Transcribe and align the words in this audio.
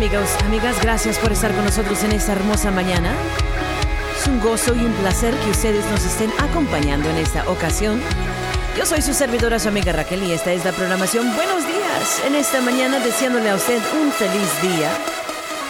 Amigos, 0.00 0.30
amigas, 0.46 0.80
gracias 0.80 1.18
por 1.18 1.30
estar 1.30 1.54
con 1.54 1.62
nosotros 1.62 2.02
en 2.04 2.12
esta 2.12 2.32
hermosa 2.32 2.70
mañana. 2.70 3.12
Es 4.18 4.26
un 4.26 4.40
gozo 4.40 4.74
y 4.74 4.78
un 4.78 4.94
placer 4.94 5.34
que 5.34 5.50
ustedes 5.50 5.84
nos 5.90 6.02
estén 6.06 6.30
acompañando 6.38 7.10
en 7.10 7.16
esta 7.16 7.46
ocasión. 7.50 8.00
Yo 8.78 8.86
soy 8.86 9.02
su 9.02 9.12
servidora, 9.12 9.58
su 9.58 9.68
amiga 9.68 9.92
Raquel, 9.92 10.22
y 10.22 10.32
esta 10.32 10.54
es 10.54 10.64
la 10.64 10.72
programación 10.72 11.36
Buenos 11.36 11.66
Días 11.66 12.22
en 12.26 12.34
esta 12.34 12.62
mañana, 12.62 12.98
deseándole 12.98 13.50
a 13.50 13.56
usted 13.56 13.78
un 14.00 14.10
feliz 14.10 14.62
día. 14.62 14.90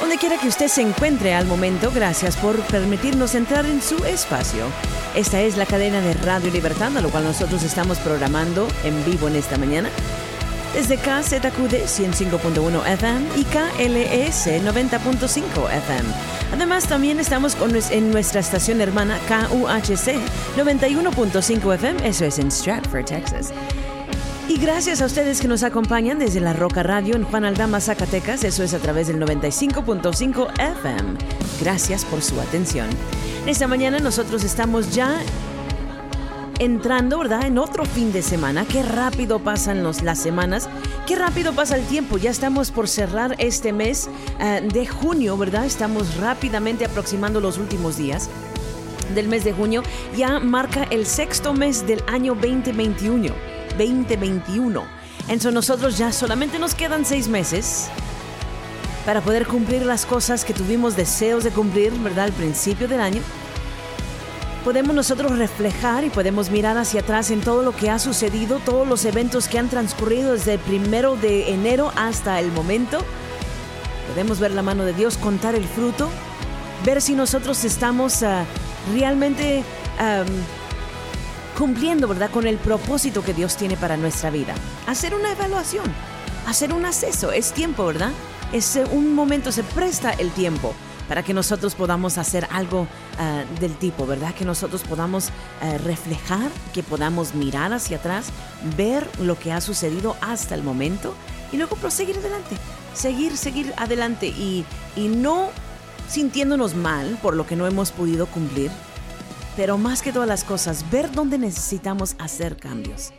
Donde 0.01 0.17
quiera 0.17 0.39
que 0.39 0.47
usted 0.47 0.69
se 0.69 0.83
encuentre 0.83 1.35
al 1.35 1.47
momento, 1.47 1.91
gracias 1.93 2.37
por 2.37 2.55
permitirnos 2.61 3.35
entrar 3.35 3.67
en 3.67 3.83
su 3.83 3.97
espacio. 4.05 4.67
Esta 5.17 5.41
es 5.41 5.57
la 5.57 5.67
cadena 5.67 6.01
de 6.03 6.15
Radio 6.15 6.53
Libertad, 6.53 6.97
a 6.97 7.01
lo 7.01 7.11
cual 7.11 7.25
nosotros 7.25 7.65
estamos 7.65 7.99
programando 7.99 8.69
en 8.85 9.05
vivo 9.05 9.27
en 9.27 9.35
esta 9.35 9.59
mañana 9.59 9.91
desde 10.75 10.97
KZQD 10.97 11.85
105.1 11.87 12.87
FM 12.87 13.27
y 13.37 13.45
KLS 13.45 14.47
90.5 14.47 15.71
FM. 15.73 16.09
Además, 16.53 16.87
también 16.87 17.21
estamos 17.21 17.55
con, 17.55 17.73
en 17.75 18.11
nuestra 18.11 18.41
estación 18.41 18.81
hermana 18.81 19.19
KUHC 19.29 20.17
91.5 20.57 21.75
FM, 21.75 22.09
eso 22.09 22.25
es 22.25 22.39
en 22.39 22.51
Stratford, 22.51 23.05
Texas. 23.05 23.53
Y 24.49 24.59
gracias 24.59 25.01
a 25.01 25.07
ustedes 25.07 25.41
que 25.41 25.47
nos 25.47 25.63
acompañan 25.63 26.19
desde 26.19 26.41
la 26.41 26.53
Roca 26.53 26.83
Radio 26.83 27.15
en 27.15 27.23
Juan 27.23 27.45
Aldama, 27.45 27.81
Zacatecas, 27.81 28.43
eso 28.43 28.65
es 28.65 28.75
a 28.75 28.79
través 28.81 29.07
del 29.07 29.21
95.5 29.21 30.49
FM. 30.59 31.19
Gracias 31.61 32.05
por 32.05 32.21
su 32.21 32.41
atención. 32.41 32.89
Esta 33.47 33.69
mañana 33.69 34.01
nosotros 34.01 34.43
estamos 34.43 34.93
ya 34.93 35.21
entrando, 36.61 37.19
¿verdad? 37.19 37.47
En 37.47 37.59
otro 37.59 37.85
fin 37.85 38.13
de 38.13 38.23
semana. 38.23 38.65
Qué 38.67 38.83
rápido 38.83 39.41
pasan 39.41 39.83
los, 39.83 40.03
las 40.03 40.19
semanas. 40.19 40.69
Qué 41.07 41.17
rápido 41.17 41.53
pasa 41.55 41.77
el 41.77 41.85
tiempo. 41.87 42.19
Ya 42.19 42.31
estamos 42.31 42.71
por 42.71 42.87
cerrar 42.87 43.35
este 43.39 43.73
mes 43.73 44.09
uh, 44.39 44.69
de 44.69 44.87
junio, 44.87 45.37
¿verdad? 45.37 45.65
Estamos 45.65 46.17
rápidamente 46.19 46.85
aproximando 46.85 47.41
los 47.41 47.59
últimos 47.59 47.97
días 47.97 48.29
del 49.15 49.27
mes 49.27 49.43
de 49.43 49.53
junio. 49.53 49.83
Ya 50.17 50.39
marca 50.39 50.85
el 50.85 51.07
sexto 51.07 51.55
mes 51.55 51.87
del 51.87 52.05
año 52.07 52.35
2021. 52.35 53.35
2021. 53.79 54.85
Entonces 55.23 55.55
nosotros 55.55 55.97
ya 55.97 56.13
solamente 56.13 56.59
nos 56.59 56.75
quedan 56.75 57.07
seis 57.07 57.27
meses 57.27 57.89
para 59.07 59.23
poder 59.23 59.47
cumplir 59.47 59.87
las 59.87 60.05
cosas 60.05 60.45
que 60.45 60.53
tuvimos 60.53 60.95
deseos 60.95 61.43
de 61.43 61.51
cumplir, 61.51 61.91
¿verdad? 62.01 62.27
Al 62.27 62.33
principio 62.33 62.87
del 62.87 63.01
año 63.01 63.23
podemos 64.65 64.95
nosotros 64.95 65.39
reflejar 65.39 66.05
y 66.05 66.11
podemos 66.11 66.51
mirar 66.51 66.77
hacia 66.77 67.01
atrás 67.01 67.31
en 67.31 67.41
todo 67.41 67.63
lo 67.63 67.75
que 67.75 67.91
ha 67.91 67.99
sucedido, 67.99 68.59
todos 68.59 68.87
los 68.87 69.05
eventos 69.05 69.49
que 69.49 69.59
han 69.59 69.69
transcurrido 69.69 70.33
desde 70.33 70.55
el 70.55 70.59
primero 70.59 71.17
de 71.17 71.51
enero 71.51 71.93
hasta 71.97 72.39
el 72.41 72.53
momento. 72.53 72.99
Podemos 74.09 74.41
ver 74.41 74.51
la 74.53 74.63
mano 74.63 74.85
de 74.85 74.93
Dios, 74.93 75.17
contar 75.17 75.55
el 75.55 75.65
fruto, 75.65 76.11
ver 76.85 77.01
si 77.01 77.15
nosotros 77.15 77.65
estamos 77.65 78.23
uh, 78.23 78.45
realmente 78.93 79.63
um, 79.99 81.59
cumpliendo, 81.59 82.09
¿verdad?, 82.09 82.31
con 82.31 82.47
el 82.47 82.57
propósito 82.57 83.23
que 83.23 83.35
Dios 83.35 83.57
tiene 83.57 83.77
para 83.77 83.97
nuestra 83.97 84.31
vida. 84.31 84.55
Hacer 84.87 85.15
una 85.15 85.33
evaluación, 85.33 85.85
hacer 86.47 86.73
un 86.73 86.85
acceso, 86.85 87.33
es 87.33 87.53
tiempo, 87.53 87.87
¿verdad? 87.87 88.11
Es 88.53 88.79
un 88.91 89.15
momento, 89.15 89.53
se 89.53 89.63
presta 89.63 90.11
el 90.11 90.31
tiempo 90.31 90.75
para 91.11 91.25
que 91.25 91.35
nosotros 91.35 91.75
podamos 91.75 92.19
hacer 92.19 92.47
algo 92.53 92.83
uh, 92.83 93.61
del 93.61 93.75
tipo, 93.75 94.07
¿verdad? 94.07 94.33
Que 94.33 94.45
nosotros 94.45 94.83
podamos 94.83 95.31
uh, 95.61 95.77
reflejar, 95.79 96.49
que 96.73 96.85
podamos 96.85 97.35
mirar 97.35 97.73
hacia 97.73 97.97
atrás, 97.97 98.29
ver 98.77 99.05
lo 99.19 99.37
que 99.37 99.51
ha 99.51 99.61
sucedido 99.61 100.17
hasta 100.21 100.55
el 100.55 100.63
momento 100.63 101.17
y 101.51 101.57
luego 101.57 101.75
proseguir 101.75 102.17
adelante, 102.19 102.57
seguir, 102.95 103.37
seguir 103.37 103.75
adelante 103.77 104.29
y, 104.29 104.65
y 104.95 105.09
no 105.09 105.49
sintiéndonos 106.09 106.77
mal 106.77 107.19
por 107.21 107.35
lo 107.35 107.45
que 107.45 107.57
no 107.57 107.67
hemos 107.67 107.91
podido 107.91 108.27
cumplir, 108.27 108.71
pero 109.57 109.79
más 109.79 110.03
que 110.03 110.13
todas 110.13 110.29
las 110.29 110.45
cosas, 110.45 110.89
ver 110.93 111.11
dónde 111.11 111.39
necesitamos 111.39 112.15
hacer 112.21 112.57
cambios 112.57 113.11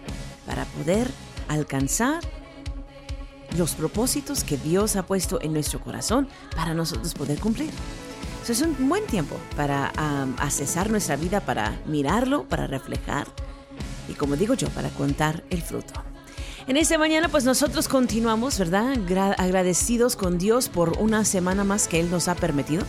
para 0.46 0.64
poder 0.64 1.12
alcanzar 1.50 2.22
los 3.58 3.76
propósitos 3.76 4.44
que 4.44 4.58
Dios 4.58 4.96
ha 4.96 5.04
puesto 5.06 5.42
en 5.42 5.54
nuestro 5.54 5.80
corazón 5.80 6.28
para 6.56 6.74
nosotros 6.74 7.14
poder 7.14 7.40
cumplir. 7.40 7.72
Es 8.48 8.62
un 8.62 8.90
buen 8.90 9.06
tiempo 9.06 9.38
para 9.56 9.94
um, 9.98 10.34
accesar 10.38 10.90
nuestra 10.90 11.16
vida, 11.16 11.40
para 11.40 11.80
mirarlo, 11.86 12.44
para 12.50 12.68
reflejar 12.68 13.26
y 14.10 14.14
como 14.14 14.36
digo 14.36 14.56
yo, 14.56 14.68
para 14.72 14.90
contar 14.90 15.46
el 15.50 15.62
fruto. 15.62 15.94
En 16.68 16.76
esta 16.76 16.98
mañana 16.98 17.30
pues 17.30 17.46
nosotros 17.46 17.88
continuamos, 17.88 18.60
¿verdad? 18.60 18.98
Gra 19.08 19.32
agradecidos 19.32 20.18
con 20.18 20.38
Dios 20.38 20.68
por 20.68 20.98
una 21.00 21.24
semana 21.24 21.64
más 21.64 21.88
que 21.88 22.02
Él 22.02 22.12
nos 22.12 22.28
ha 22.28 22.36
permitido. 22.36 22.84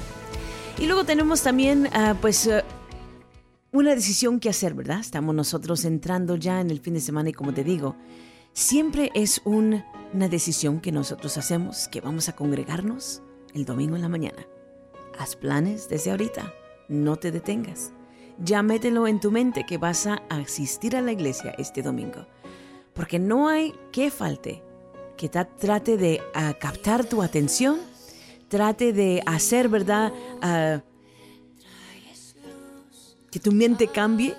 Y 0.79 0.87
luego 0.87 1.05
tenemos 1.05 1.43
también 1.43 1.87
uh, 1.87 2.17
pues 2.21 2.47
uh, 2.49 2.63
una 3.71 3.95
decisión 3.95 4.41
que 4.41 4.49
hacer, 4.49 4.75
¿verdad? 4.75 4.99
Estamos 4.99 5.33
nosotros 5.33 5.85
entrando 5.85 6.35
ya 6.35 6.61
en 6.61 6.71
el 6.71 6.81
fin 6.81 6.95
de 6.95 7.01
semana 7.01 7.31
y 7.31 7.35
como 7.35 7.55
te 7.55 7.63
digo, 7.63 7.95
siempre 8.53 9.11
es 9.15 9.41
un 9.45 9.83
una 10.13 10.29
decisión 10.29 10.81
que 10.81 10.93
nosotros 10.93 11.39
hacemos, 11.39 11.89
que 11.89 12.01
vamos 12.01 12.29
a 12.29 12.37
congregarnos 12.37 13.23
el 13.55 13.65
domingo 13.65 13.97
en 13.97 14.03
la 14.03 14.09
mañana. 14.09 14.47
Haz 15.19 15.37
planes 15.37 15.89
desde 15.89 16.11
ahorita, 16.11 16.53
no 16.89 17.17
te 17.17 17.31
detengas. 17.31 17.93
Ya 18.39 18.63
mételo 18.63 19.07
en 19.07 19.21
tu 19.21 19.31
mente 19.31 19.65
que 19.67 19.79
vas 19.79 20.07
a 20.07 20.23
asistir 20.29 20.97
a 20.97 21.03
la 21.03 21.13
iglesia 21.13 21.55
este 21.59 21.83
domingo. 21.83 22.27
Porque 22.95 23.19
no 23.19 23.49
hay 23.49 23.73
que 23.91 24.11
falte 24.11 24.63
que 25.17 25.29
trate 25.29 25.97
de 25.97 26.21
captar 26.59 27.05
tu 27.07 27.23
atención, 27.23 27.79
trate 28.49 28.93
de 28.93 29.23
hacer, 29.25 29.69
¿verdad? 29.69 30.13
Que 33.31 33.41
tu 33.41 33.53
mente 33.53 33.87
cambie 33.89 34.35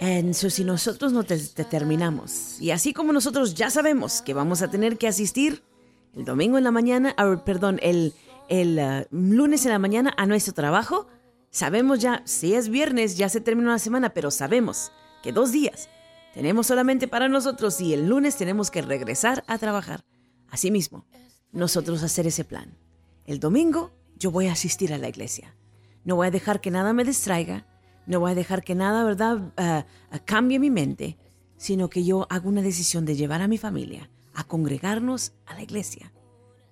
eso 0.00 0.50
si 0.50 0.64
nosotros 0.64 1.12
no 1.12 1.24
te 1.24 1.36
determinamos, 1.36 2.60
y 2.60 2.70
así 2.70 2.92
como 2.92 3.12
nosotros 3.12 3.54
ya 3.54 3.70
sabemos 3.70 4.22
que 4.22 4.34
vamos 4.34 4.62
a 4.62 4.68
tener 4.68 4.98
que 4.98 5.08
asistir 5.08 5.62
el 6.14 6.24
domingo 6.24 6.58
en 6.58 6.64
la 6.64 6.70
mañana, 6.70 7.14
uh, 7.18 7.42
perdón, 7.44 7.78
el, 7.82 8.14
el 8.48 8.78
uh, 8.78 9.06
lunes 9.10 9.64
en 9.66 9.72
la 9.72 9.78
mañana 9.78 10.14
a 10.16 10.26
nuestro 10.26 10.54
trabajo, 10.54 11.06
sabemos 11.50 12.00
ya, 12.00 12.22
si 12.24 12.54
es 12.54 12.68
viernes, 12.68 13.16
ya 13.16 13.28
se 13.28 13.40
terminó 13.40 13.70
la 13.70 13.78
semana, 13.78 14.10
pero 14.14 14.30
sabemos 14.30 14.92
que 15.22 15.32
dos 15.32 15.52
días 15.52 15.88
tenemos 16.34 16.66
solamente 16.66 17.08
para 17.08 17.28
nosotros 17.28 17.80
y 17.80 17.94
el 17.94 18.08
lunes 18.08 18.36
tenemos 18.36 18.70
que 18.70 18.82
regresar 18.82 19.44
a 19.46 19.58
trabajar. 19.58 20.04
Asimismo, 20.50 21.06
nosotros 21.52 22.02
hacer 22.02 22.26
ese 22.26 22.44
plan. 22.44 22.76
El 23.24 23.40
domingo 23.40 23.92
yo 24.18 24.30
voy 24.30 24.46
a 24.46 24.52
asistir 24.52 24.92
a 24.92 24.98
la 24.98 25.08
iglesia. 25.08 25.56
No 26.04 26.16
voy 26.16 26.28
a 26.28 26.30
dejar 26.30 26.60
que 26.60 26.70
nada 26.70 26.92
me 26.92 27.04
distraiga 27.04 27.66
no 28.06 28.20
voy 28.20 28.32
a 28.32 28.34
dejar 28.34 28.62
que 28.62 28.74
nada, 28.74 29.04
¿verdad?, 29.04 29.36
uh, 29.38 30.18
cambie 30.24 30.58
mi 30.58 30.70
mente, 30.70 31.18
sino 31.56 31.88
que 31.88 32.04
yo 32.04 32.26
hago 32.30 32.48
una 32.48 32.62
decisión 32.62 33.04
de 33.04 33.16
llevar 33.16 33.42
a 33.42 33.48
mi 33.48 33.58
familia 33.58 34.10
a 34.34 34.44
congregarnos 34.44 35.32
a 35.46 35.54
la 35.54 35.62
iglesia, 35.62 36.12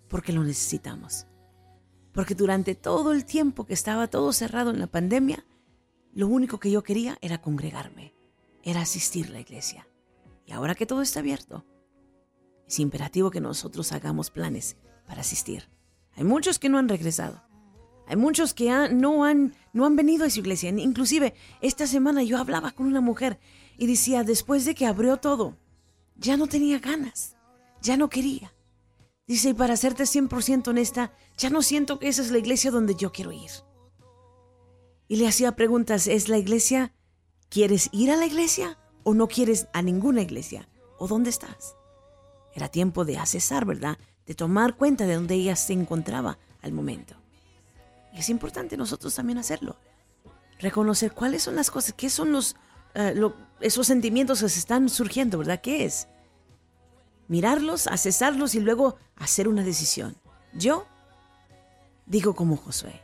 porque 0.09 0.33
lo 0.33 0.45
necesitamos. 0.45 1.27
Porque 2.13 2.35
durante 2.35 2.75
todo 2.75 3.13
el 3.13 3.25
tiempo 3.25 3.65
que 3.65 3.75
estaba 3.75 4.07
todo 4.07 4.33
cerrado 4.33 4.71
en 4.71 4.79
la 4.79 4.87
pandemia, 4.87 5.45
lo 6.13 6.29
único 6.29 6.61
que 6.61 6.71
yo 6.71 6.83
quería 6.83 7.19
era 7.21 7.41
congregarme, 7.41 8.15
era 8.63 8.83
asistir 8.83 9.29
a 9.29 9.31
la 9.31 9.41
iglesia. 9.41 9.89
Y 10.47 10.53
ahora 10.53 10.75
que 10.75 10.87
todo 10.87 11.03
está 11.03 11.21
abierto, 11.21 11.65
es 12.69 12.79
imperativo 12.79 13.31
que 13.31 13.41
nosotros 13.41 13.93
hagamos 13.93 14.31
planes 14.31 14.77
para 15.07 15.23
asistir. 15.23 15.69
Hay 16.17 16.25
muchos 16.25 16.59
que 16.59 16.69
no 16.69 16.79
han 16.79 16.89
regresado. 16.89 17.43
Hay 18.07 18.17
muchos 18.17 18.53
que 18.53 18.71
no, 18.93 19.25
han, 19.25 19.55
no 19.73 19.87
han 19.87 19.97
venido 19.97 20.25
a 20.25 20.31
su 20.31 20.41
iglesia. 20.41 20.71
Inclusive, 20.71 21.35
esta 21.61 21.87
semana 21.87 22.23
yo 22.23 22.39
hablaba 22.39 22.73
con 22.73 22.87
una 22.87 23.01
mujer 23.01 23.39
y 23.79 23.87
decía, 23.87 24.25
después 24.25 24.65
de 24.65 24.75
que 24.75 24.87
abrió 24.87 25.17
todo, 25.17 25.57
ya 26.17 26.37
no 26.37 26.47
tenía 26.47 26.79
ganas, 26.79 27.37
ya 27.81 27.97
no 27.97 28.09
quería. 28.09 28.55
Dice, 29.27 29.51
y 29.51 29.55
para 29.55 29.77
serte 29.77 30.05
100% 30.05 30.69
honesta, 30.69 31.13
ya 31.39 31.49
no 31.49 31.63
siento 31.63 31.99
que 31.99 32.09
esa 32.09 32.23
es 32.23 32.31
la 32.31 32.39
iglesia 32.39 32.71
donde 32.71 32.95
yo 32.95 33.11
quiero 33.11 33.33
ir. 33.33 33.51
Y 35.09 35.17
le 35.17 35.27
hacía 35.27 35.57
preguntas, 35.57 36.07
¿es 36.07 36.29
la 36.29 36.39
iglesia? 36.39 36.93
¿Quieres 37.49 37.89
ir 37.93 38.11
a 38.11 38.17
la 38.17 38.27
iglesia 38.27 38.79
o 39.03 39.15
no 39.15 39.29
quieres 39.29 39.69
a 39.73 39.81
ninguna 39.81 40.23
iglesia? 40.23 40.69
¿O 40.99 41.09
dónde 41.09 41.31
estás? 41.31 41.75
Era 42.55 42.69
tiempo 42.69 43.05
de 43.05 43.19
asesar, 43.19 43.65
¿verdad? 43.65 43.99
De 44.27 44.35
tomar 44.35 44.77
cuenta 44.77 45.07
de 45.07 45.15
dónde 45.15 45.35
ella 45.35 45.57
se 45.57 45.73
encontraba 45.73 46.39
al 46.63 46.73
momento. 46.73 47.24
Y 48.15 48.21
es 48.21 48.29
importante 48.29 48.77
nosotros 48.77 49.15
también 49.15 49.39
hacerlo. 49.39 49.77
Reconocer 50.61 51.13
cuáles 51.13 51.43
son 51.43 51.57
las 51.57 51.71
cosas, 51.71 51.95
qué 51.95 52.09
son 52.09 52.31
los, 52.31 52.55
eh, 52.95 53.21
esos 53.61 53.87
sentimientos 53.87 54.41
que 54.41 54.49
se 54.49 54.61
están 54.61 54.89
surgiendo, 54.89 55.39
¿verdad? 55.39 55.61
¿Qué 55.61 55.85
es? 55.85 56.07
Mirarlos, 57.27 57.89
asesarlos 57.89 58.55
y 58.55 58.61
luego 58.61 58.97
hacer 59.17 59.49
una 59.49 59.65
decisión. 59.65 60.17
Yo 60.53 60.87
digo 62.07 62.35
como 62.35 62.57
Josué, 62.57 63.03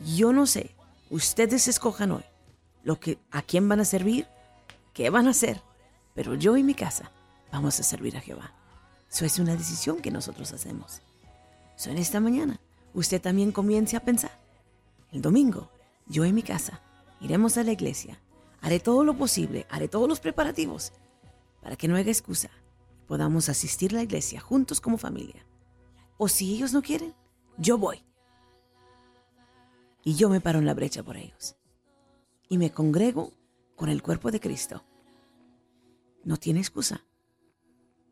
yo 0.00 0.32
no 0.32 0.46
sé, 0.46 0.74
ustedes 1.08 1.68
escojan 1.68 2.12
hoy 2.12 2.24
lo 2.82 3.00
que, 3.00 3.18
a 3.30 3.42
quién 3.42 3.68
van 3.68 3.80
a 3.80 3.84
servir, 3.84 4.26
qué 4.92 5.08
van 5.08 5.26
a 5.26 5.30
hacer, 5.30 5.62
pero 6.14 6.34
yo 6.34 6.56
y 6.56 6.62
mi 6.62 6.74
casa 6.74 7.10
vamos 7.50 7.80
a 7.80 7.82
servir 7.82 8.16
a 8.16 8.20
Jehová. 8.20 8.52
Eso 9.10 9.24
es 9.24 9.38
una 9.38 9.56
decisión 9.56 10.02
que 10.02 10.10
nosotros 10.10 10.52
hacemos. 10.52 11.00
Eso 11.76 11.90
en 11.90 11.98
esta 11.98 12.20
mañana 12.20 12.60
usted 12.94 13.20
también 13.20 13.52
comience 13.52 13.96
a 13.96 14.04
pensar. 14.04 14.40
El 15.10 15.22
domingo, 15.22 15.70
yo 16.06 16.24
en 16.24 16.34
mi 16.34 16.42
casa, 16.42 16.80
iremos 17.20 17.56
a 17.56 17.64
la 17.64 17.72
iglesia, 17.72 18.20
haré 18.60 18.80
todo 18.80 19.04
lo 19.04 19.16
posible, 19.16 19.66
haré 19.70 19.88
todos 19.88 20.08
los 20.08 20.20
preparativos 20.20 20.92
para 21.62 21.76
que 21.76 21.88
no 21.88 21.96
haya 21.96 22.10
excusa 22.10 22.50
y 23.00 23.04
podamos 23.06 23.48
asistir 23.48 23.92
a 23.92 23.96
la 23.96 24.02
iglesia 24.02 24.40
juntos 24.40 24.80
como 24.80 24.98
familia. 24.98 25.46
O 26.18 26.28
si 26.28 26.54
ellos 26.54 26.72
no 26.72 26.82
quieren, 26.82 27.14
yo 27.58 27.78
voy. 27.78 28.04
Y 30.04 30.14
yo 30.14 30.28
me 30.28 30.40
paro 30.40 30.58
en 30.58 30.66
la 30.66 30.74
brecha 30.74 31.02
por 31.02 31.16
ellos. 31.16 31.56
Y 32.48 32.58
me 32.58 32.72
congrego 32.72 33.32
con 33.76 33.88
el 33.88 34.02
cuerpo 34.02 34.30
de 34.30 34.40
Cristo. 34.40 34.84
No 36.24 36.36
tiene 36.36 36.60
excusa. 36.60 37.04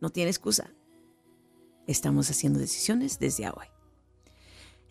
No 0.00 0.10
tiene 0.10 0.30
excusa. 0.30 0.70
Estamos 1.86 2.30
haciendo 2.30 2.58
decisiones 2.58 3.18
desde 3.18 3.48
hoy. 3.48 3.66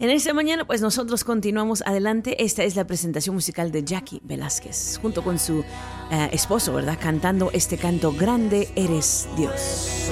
En 0.02 0.10
esta 0.10 0.34
mañana, 0.34 0.66
pues 0.66 0.82
nosotros 0.82 1.26
continuamos 1.26 1.84
adelante. 1.86 2.42
Esta 2.42 2.64
es 2.64 2.78
la 2.78 2.88
presentación 2.88 3.36
musical 3.36 3.70
de 3.74 3.84
Jackie 3.84 4.22
Velázquez, 4.24 4.98
junto 5.02 5.26
con 5.26 5.38
su 5.38 5.60
eh, 6.10 6.30
esposo, 6.32 6.74
¿verdad? 6.74 6.98
Cantando 6.98 7.52
este 7.52 7.78
canto, 7.78 8.14
Grande 8.14 8.70
eres 8.78 9.28
Dios. 9.36 10.10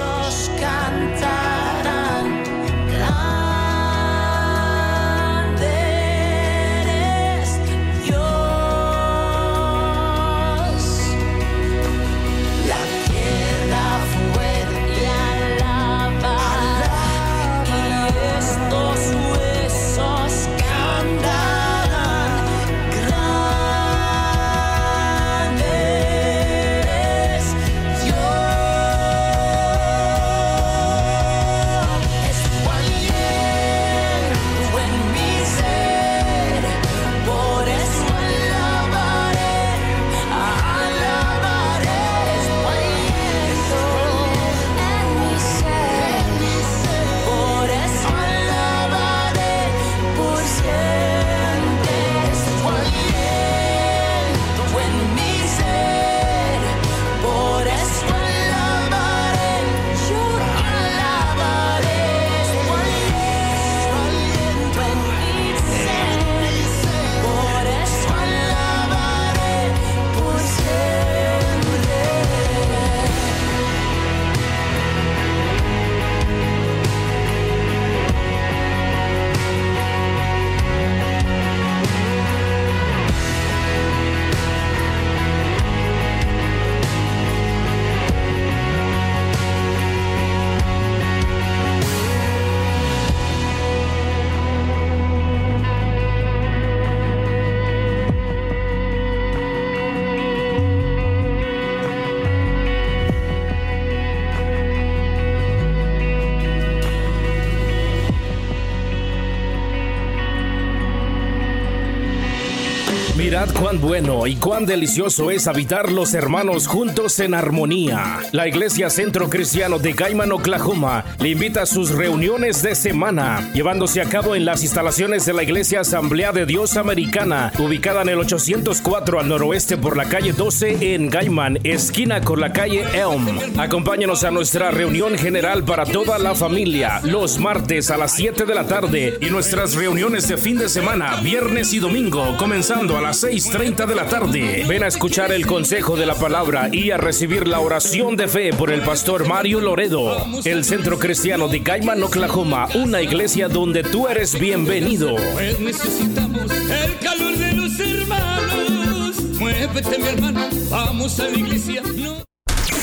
Bueno 113.88 114.26
y 114.26 114.36
cuán 114.36 114.66
delicioso 114.66 115.30
es 115.30 115.46
habitar 115.46 115.90
los 115.90 116.12
hermanos 116.12 116.66
juntos 116.66 117.18
en 117.20 117.32
armonía. 117.32 118.18
La 118.32 118.46
Iglesia 118.46 118.90
Centro 118.90 119.30
Cristiano 119.30 119.78
de 119.78 119.94
Gaiman, 119.94 120.30
Oklahoma, 120.30 121.06
le 121.18 121.30
invita 121.30 121.62
a 121.62 121.66
sus 121.66 121.92
reuniones 121.92 122.62
de 122.62 122.74
semana, 122.74 123.50
llevándose 123.54 124.02
a 124.02 124.04
cabo 124.04 124.34
en 124.34 124.44
las 124.44 124.62
instalaciones 124.62 125.24
de 125.24 125.32
la 125.32 125.42
Iglesia 125.42 125.80
Asamblea 125.80 126.32
de 126.32 126.44
Dios 126.44 126.76
Americana, 126.76 127.50
ubicada 127.58 128.02
en 128.02 128.10
el 128.10 128.18
804 128.18 129.20
al 129.20 129.28
noroeste 129.28 129.78
por 129.78 129.96
la 129.96 130.04
calle 130.04 130.34
12 130.34 130.94
en 130.94 131.08
Gaiman, 131.08 131.58
esquina 131.64 132.20
con 132.20 132.40
la 132.40 132.52
calle 132.52 132.84
Elm. 132.92 133.26
Acompáñanos 133.58 134.22
a 134.22 134.30
nuestra 134.30 134.70
reunión 134.70 135.16
general 135.16 135.64
para 135.64 135.86
toda 135.86 136.18
la 136.18 136.34
familia, 136.34 137.00
los 137.04 137.38
martes 137.38 137.90
a 137.90 137.96
las 137.96 138.12
7 138.12 138.44
de 138.44 138.54
la 138.54 138.66
tarde 138.66 139.16
y 139.22 139.30
nuestras 139.30 139.76
reuniones 139.76 140.28
de 140.28 140.36
fin 140.36 140.58
de 140.58 140.68
semana, 140.68 141.16
viernes 141.22 141.72
y 141.72 141.78
domingo, 141.78 142.36
comenzando 142.36 142.98
a 142.98 143.00
las 143.00 143.24
6.30 143.24 143.77
de 143.86 143.94
la 143.94 144.06
tarde. 144.06 144.64
Ven 144.68 144.82
a 144.82 144.88
escuchar 144.88 145.30
el 145.30 145.46
consejo 145.46 145.96
de 145.96 146.04
la 146.04 146.14
palabra 146.14 146.68
y 146.72 146.90
a 146.90 146.96
recibir 146.96 147.46
la 147.46 147.60
oración 147.60 148.16
de 148.16 148.26
fe 148.26 148.52
por 148.52 148.72
el 148.72 148.80
pastor 148.82 149.28
Mario 149.28 149.60
Loredo. 149.60 150.16
El 150.44 150.64
Centro 150.64 150.98
Cristiano 150.98 151.46
de 151.46 151.62
Cayman, 151.62 152.02
Oklahoma, 152.02 152.66
una 152.74 153.00
iglesia 153.02 153.48
donde 153.48 153.84
tú 153.84 154.08
eres 154.08 154.38
bienvenido. 154.38 155.14
Pues 155.32 155.60
necesitamos 155.60 156.50
el 156.50 156.98
calor 156.98 157.36
de 157.36 157.52
los 157.52 157.78
hermanos. 157.78 159.20
Muévete, 159.38 159.98
mi 159.98 160.08
hermano, 160.08 160.48
vamos 160.70 161.20
a 161.20 161.24
la 161.24 161.38
iglesia. 161.38 161.82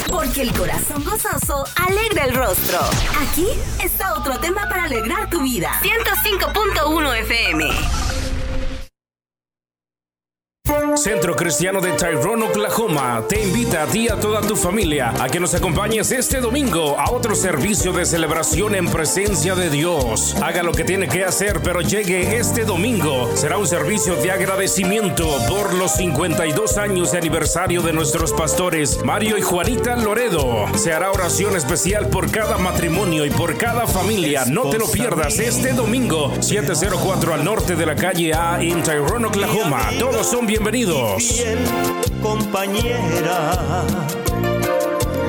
Porque 0.10 0.44
el 0.44 0.54
corazón 0.54 1.04
gozoso 1.04 1.66
alegra 1.76 2.26
el 2.26 2.36
rostro. 2.36 2.80
Aquí 3.22 3.48
está 3.84 4.14
otro 4.14 4.38
tema 4.40 4.62
para 4.70 4.86
alegrar 4.86 5.30
tu 5.30 5.42
vida. 5.42 5.72
105.1 5.82 7.20
FM. 7.20 8.05
Centro 10.96 11.36
Cristiano 11.36 11.82
de 11.82 11.92
Tyrone, 11.92 12.46
Oklahoma, 12.46 13.24
te 13.28 13.44
invita 13.44 13.84
a 13.84 13.86
ti 13.86 14.06
y 14.06 14.10
a 14.10 14.16
toda 14.16 14.42
tu 14.42 14.56
familia 14.56 15.14
a 15.20 15.28
que 15.28 15.40
nos 15.40 15.54
acompañes 15.54 16.12
este 16.12 16.40
domingo 16.40 16.98
a 16.98 17.12
otro 17.12 17.36
servicio 17.36 17.92
de 17.92 18.06
celebración 18.06 18.76
en 18.76 18.88
presencia 18.88 19.56
de 19.56 19.70
Dios. 19.70 20.36
Haga 20.42 20.64
lo 20.64 20.72
que 20.72 20.84
tiene 20.84 21.08
que 21.08 21.26
hacer, 21.26 21.60
pero 21.62 21.82
llegue 21.82 22.38
este 22.38 22.64
domingo. 22.64 23.30
Será 23.36 23.58
un 23.58 23.68
servicio 23.68 24.16
de 24.16 24.32
agradecimiento 24.32 25.28
por 25.50 25.74
los 25.74 25.92
52 25.96 26.78
años 26.78 27.12
de 27.12 27.18
aniversario 27.18 27.82
de 27.82 27.92
nuestros 27.92 28.32
pastores 28.32 29.04
Mario 29.04 29.38
y 29.38 29.42
Juanita 29.42 29.98
Loredo. 29.98 30.66
Se 30.78 30.94
hará 30.94 31.12
oración 31.12 31.56
especial 31.58 32.08
por 32.08 32.32
cada 32.32 32.58
matrimonio 32.58 33.26
y 33.26 33.32
por 33.32 33.58
cada 33.58 33.86
familia. 33.86 34.46
No 34.46 34.70
te 34.70 34.78
lo 34.78 34.88
pierdas 34.88 35.40
este 35.40 35.74
domingo, 35.74 36.32
704 36.42 37.34
al 37.34 37.44
norte 37.44 37.76
de 37.76 37.86
la 37.86 37.96
calle 37.96 38.34
A 38.34 38.62
en 38.62 38.82
Tyrone, 38.82 39.28
Oklahoma. 39.28 39.90
Todos 40.00 40.28
son 40.28 40.48
bienvenidos. 40.48 40.85
Fiel 40.86 41.58
compañera, 42.22 43.58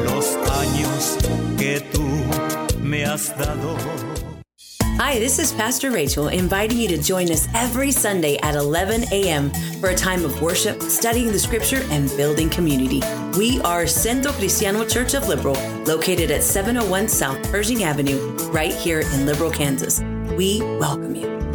los 0.05 0.37
años 0.51 1.17
que 1.57 1.81
tú 1.81 2.05
me 2.83 3.07
has 3.07 3.35
dado. 3.39 3.75
Hi, 4.99 5.19
this 5.19 5.39
is 5.39 5.53
Pastor 5.53 5.91
Rachel 5.91 6.29
inviting 6.29 6.77
you 6.77 6.89
to 6.89 6.99
join 6.99 7.31
us 7.31 7.49
every 7.55 7.91
Sunday 7.91 8.37
at 8.43 8.55
11 8.55 9.05
a.m. 9.13 9.51
for 9.81 9.89
a 9.89 9.95
time 9.95 10.27
of 10.27 10.43
worship, 10.43 10.83
studying 10.83 11.29
the 11.29 11.39
scripture, 11.39 11.83
and 11.91 12.15
building 12.19 12.51
community. 12.51 13.01
We 13.39 13.59
are 13.63 13.87
Centro 13.87 14.33
Cristiano 14.33 14.85
Church 14.85 15.15
of 15.15 15.27
Liberal, 15.27 15.57
located 15.85 16.31
at 16.31 16.43
701 16.43 17.09
South 17.09 17.43
Pershing 17.51 17.83
Avenue, 17.83 18.19
right 18.51 18.75
here 18.75 19.01
in 19.01 19.25
Liberal, 19.25 19.51
Kansas. 19.51 20.03
We 20.37 20.61
welcome 20.79 21.15
you. 21.15 21.46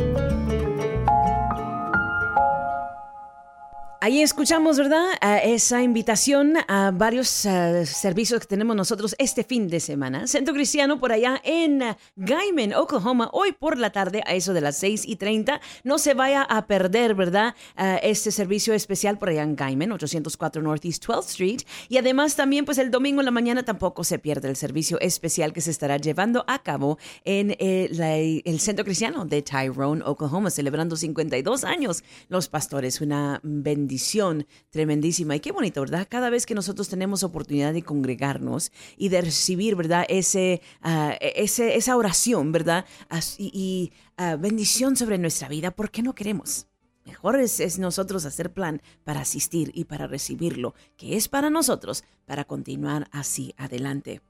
Ahí 4.04 4.24
escuchamos, 4.24 4.80
¿verdad? 4.80 5.10
Esa 5.44 5.84
invitación 5.84 6.56
a 6.68 6.90
varios 6.90 7.46
uh, 7.46 7.86
servicios 7.86 8.42
que 8.42 8.48
tenemos 8.48 8.76
nosotros 8.76 9.16
este 9.20 9.44
fin 9.44 9.68
de 9.68 9.80
semana. 9.80 10.26
Centro 10.26 10.56
Cristiano 10.56 11.00
por 11.00 11.12
allá 11.12 11.40
en 11.44 11.84
Guyman, 12.16 12.74
Oklahoma, 12.74 13.30
hoy 13.32 13.52
por 13.52 13.78
la 13.78 13.92
tarde 13.92 14.24
a 14.26 14.34
eso 14.34 14.56
de 14.56 14.62
las 14.62 14.78
6 14.78 15.04
y 15.06 15.18
30. 15.18 15.62
No 15.84 16.00
se 16.00 16.16
vaya 16.16 16.42
a 16.42 16.66
perder, 16.66 17.14
¿verdad? 17.14 17.54
Este 18.02 18.32
servicio 18.32 18.74
especial 18.74 19.20
por 19.20 19.30
allá 19.30 19.44
en 19.44 19.56
Guyman, 19.56 19.92
804 19.92 20.64
Northeast 20.64 21.06
12th 21.06 21.28
Street. 21.28 21.62
Y 21.88 21.98
además 21.98 22.36
también, 22.36 22.66
pues 22.66 22.80
el 22.80 22.90
domingo 22.90 23.22
en 23.22 23.26
la 23.26 23.32
mañana 23.32 23.62
tampoco 23.62 24.04
se 24.04 24.18
pierde 24.18 24.50
el 24.50 24.56
servicio 24.56 25.00
especial 25.00 25.54
que 25.54 25.62
se 25.62 25.70
estará 25.70 25.98
llevando 25.98 26.44
a 26.48 26.64
cabo 26.64 26.98
en 27.24 27.56
eh, 27.60 27.88
la, 27.92 28.18
el 28.18 28.60
Centro 28.62 28.84
Cristiano 28.84 29.26
de 29.26 29.44
Tyrone, 29.44 30.02
Oklahoma, 30.04 30.50
celebrando 30.50 30.96
52 30.96 31.64
años 31.66 32.04
los 32.30 32.48
pastores. 32.48 33.00
Una 33.00 33.40
bendición 33.44 33.91
bendición 33.92 34.48
tremendísima. 34.70 35.36
Y 35.36 35.42
qué 35.42 35.52
bonito, 35.52 35.82
¿verdad? 35.82 36.08
Cada 36.10 36.30
vez 36.30 36.46
que 36.46 36.56
nosotros 36.56 36.88
tenemos 36.88 37.24
oportunidad 37.24 37.74
de 37.74 37.84
congregarnos 37.84 38.72
y 38.96 39.10
de 39.10 39.20
recibir, 39.20 39.76
¿verdad? 39.76 40.06
Ese, 40.08 40.62
uh, 40.86 41.12
ese 41.20 41.76
esa 41.76 41.98
oración, 41.98 42.54
¿verdad? 42.54 42.86
y, 43.38 43.52
y 43.54 43.92
uh, 44.18 44.38
bendición 44.38 44.96
sobre 44.96 45.18
nuestra 45.18 45.50
vida, 45.50 45.72
¿por 45.72 45.92
qué 45.92 46.04
no 46.04 46.16
queremos? 46.16 46.68
Mejor 47.04 47.38
es, 47.38 47.60
es, 47.60 47.80
nosotros 47.80 48.24
hacer 48.24 48.54
plan 48.54 48.82
para 49.04 49.22
asistir 49.22 49.72
y 49.74 49.84
para 49.84 50.08
recibirlo, 50.08 50.74
que 50.96 51.18
es 51.18 51.28
para 51.28 51.50
nosotros, 51.50 52.06
para 52.26 52.46
continuar 52.46 53.10
así 53.12 53.54
adelante. 53.58 54.22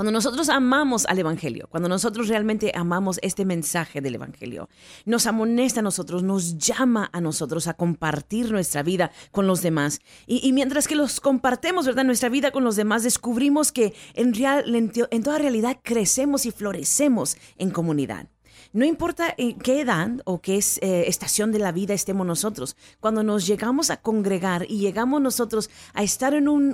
Cuando 0.00 0.12
nosotros 0.12 0.48
amamos 0.48 1.04
al 1.04 1.18
Evangelio, 1.18 1.68
cuando 1.68 1.86
nosotros 1.86 2.28
realmente 2.28 2.72
amamos 2.74 3.18
este 3.20 3.44
mensaje 3.44 4.00
del 4.00 4.14
Evangelio, 4.14 4.70
nos 5.04 5.26
amonesta 5.26 5.80
a 5.80 5.82
nosotros, 5.82 6.22
nos 6.22 6.56
llama 6.56 7.10
a 7.12 7.20
nosotros 7.20 7.68
a 7.68 7.74
compartir 7.74 8.50
nuestra 8.50 8.82
vida 8.82 9.12
con 9.30 9.46
los 9.46 9.60
demás. 9.60 10.00
Y, 10.26 10.54
mientras 10.54 10.88
que 10.88 10.96
los 10.96 11.20
compartemos, 11.20 11.84
¿verdad? 11.84 12.04
Nuestra 12.04 12.30
vida 12.30 12.50
con 12.50 12.64
los 12.64 12.76
demás, 12.76 13.02
descubrimos 13.02 13.72
que 13.72 13.92
en, 14.14 14.32
real, 14.32 14.74
en 14.74 15.22
toda 15.22 15.36
realidad 15.36 15.76
crecemos 15.82 16.46
y 16.46 16.50
florecemos 16.50 17.36
en 17.58 17.68
comunidad. 17.68 18.26
No 18.72 18.84
importa 18.84 19.34
qué 19.36 19.80
edad 19.80 20.10
o 20.24 20.40
qué 20.40 20.56
es, 20.56 20.78
eh, 20.78 21.04
estación 21.08 21.50
de 21.50 21.58
la 21.58 21.72
vida 21.72 21.92
estemos 21.92 22.24
nosotros, 22.24 22.76
cuando 23.00 23.24
nos 23.24 23.44
llegamos 23.46 23.90
a 23.90 23.96
congregar 23.96 24.64
y 24.68 24.78
llegamos 24.78 25.20
nosotros 25.20 25.70
a 25.92 26.04
estar 26.04 26.34
en 26.34 26.48
un, 26.48 26.70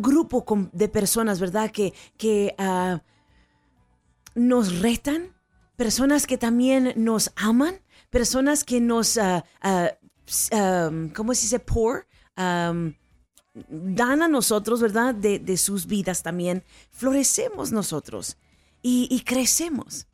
grupo 0.00 0.44
de 0.72 0.88
personas, 0.88 1.38
¿verdad? 1.38 1.70
Que, 1.70 2.54
uh, 2.58 2.98
nos 4.34 4.80
retan, 4.80 5.34
personas 5.76 6.26
que 6.26 6.38
también 6.38 6.94
nos 6.96 7.30
aman, 7.36 7.74
personas 8.08 8.64
que 8.64 8.80
nos, 8.80 9.18
uh, 9.18 9.42
uh, 9.62 10.56
um, 10.56 11.10
¿cómo 11.10 11.34
se 11.34 11.42
dice? 11.42 11.58
Pour. 11.58 12.06
Um, 12.38 12.94
dan 13.68 14.22
a 14.22 14.28
nosotros, 14.28 14.80
¿verdad? 14.80 15.14
De, 15.14 15.56
sus 15.58 15.86
vidas 15.86 16.22
también. 16.22 16.64
Florecemos 16.90 17.70
nosotros 17.70 18.38
y 18.80 19.20
crecemos. 19.26 20.06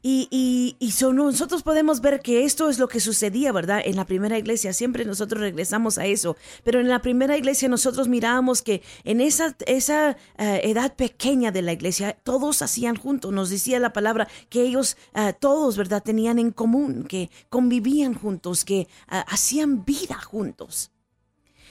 Y, 0.00 0.28
y, 0.30 0.76
y 0.78 0.92
so 0.92 1.12
nosotros 1.12 1.64
podemos 1.64 2.00
ver 2.00 2.20
que 2.20 2.44
esto 2.44 2.70
es 2.70 2.78
lo 2.78 2.86
que 2.86 3.00
sucedía, 3.00 3.50
¿verdad? 3.50 3.82
En 3.84 3.96
la 3.96 4.04
primera 4.04 4.38
iglesia, 4.38 4.72
siempre 4.72 5.04
nosotros 5.04 5.40
regresamos 5.40 5.98
a 5.98 6.06
eso, 6.06 6.36
pero 6.62 6.78
en 6.78 6.88
la 6.88 7.02
primera 7.02 7.36
iglesia 7.36 7.68
nosotros 7.68 8.06
mirábamos 8.06 8.62
que 8.62 8.82
en 9.02 9.20
esa, 9.20 9.56
esa 9.66 10.16
uh, 10.38 10.42
edad 10.62 10.94
pequeña 10.94 11.50
de 11.50 11.62
la 11.62 11.72
iglesia, 11.72 12.16
todos 12.22 12.62
hacían 12.62 12.96
juntos, 12.96 13.32
nos 13.32 13.50
decía 13.50 13.80
la 13.80 13.92
palabra 13.92 14.28
que 14.48 14.62
ellos 14.62 14.96
uh, 15.16 15.32
todos, 15.38 15.76
¿verdad? 15.76 16.02
Tenían 16.02 16.38
en 16.38 16.52
común, 16.52 17.04
que 17.08 17.30
convivían 17.48 18.14
juntos, 18.14 18.64
que 18.64 18.86
uh, 19.10 19.24
hacían 19.26 19.84
vida 19.84 20.20
juntos. 20.20 20.92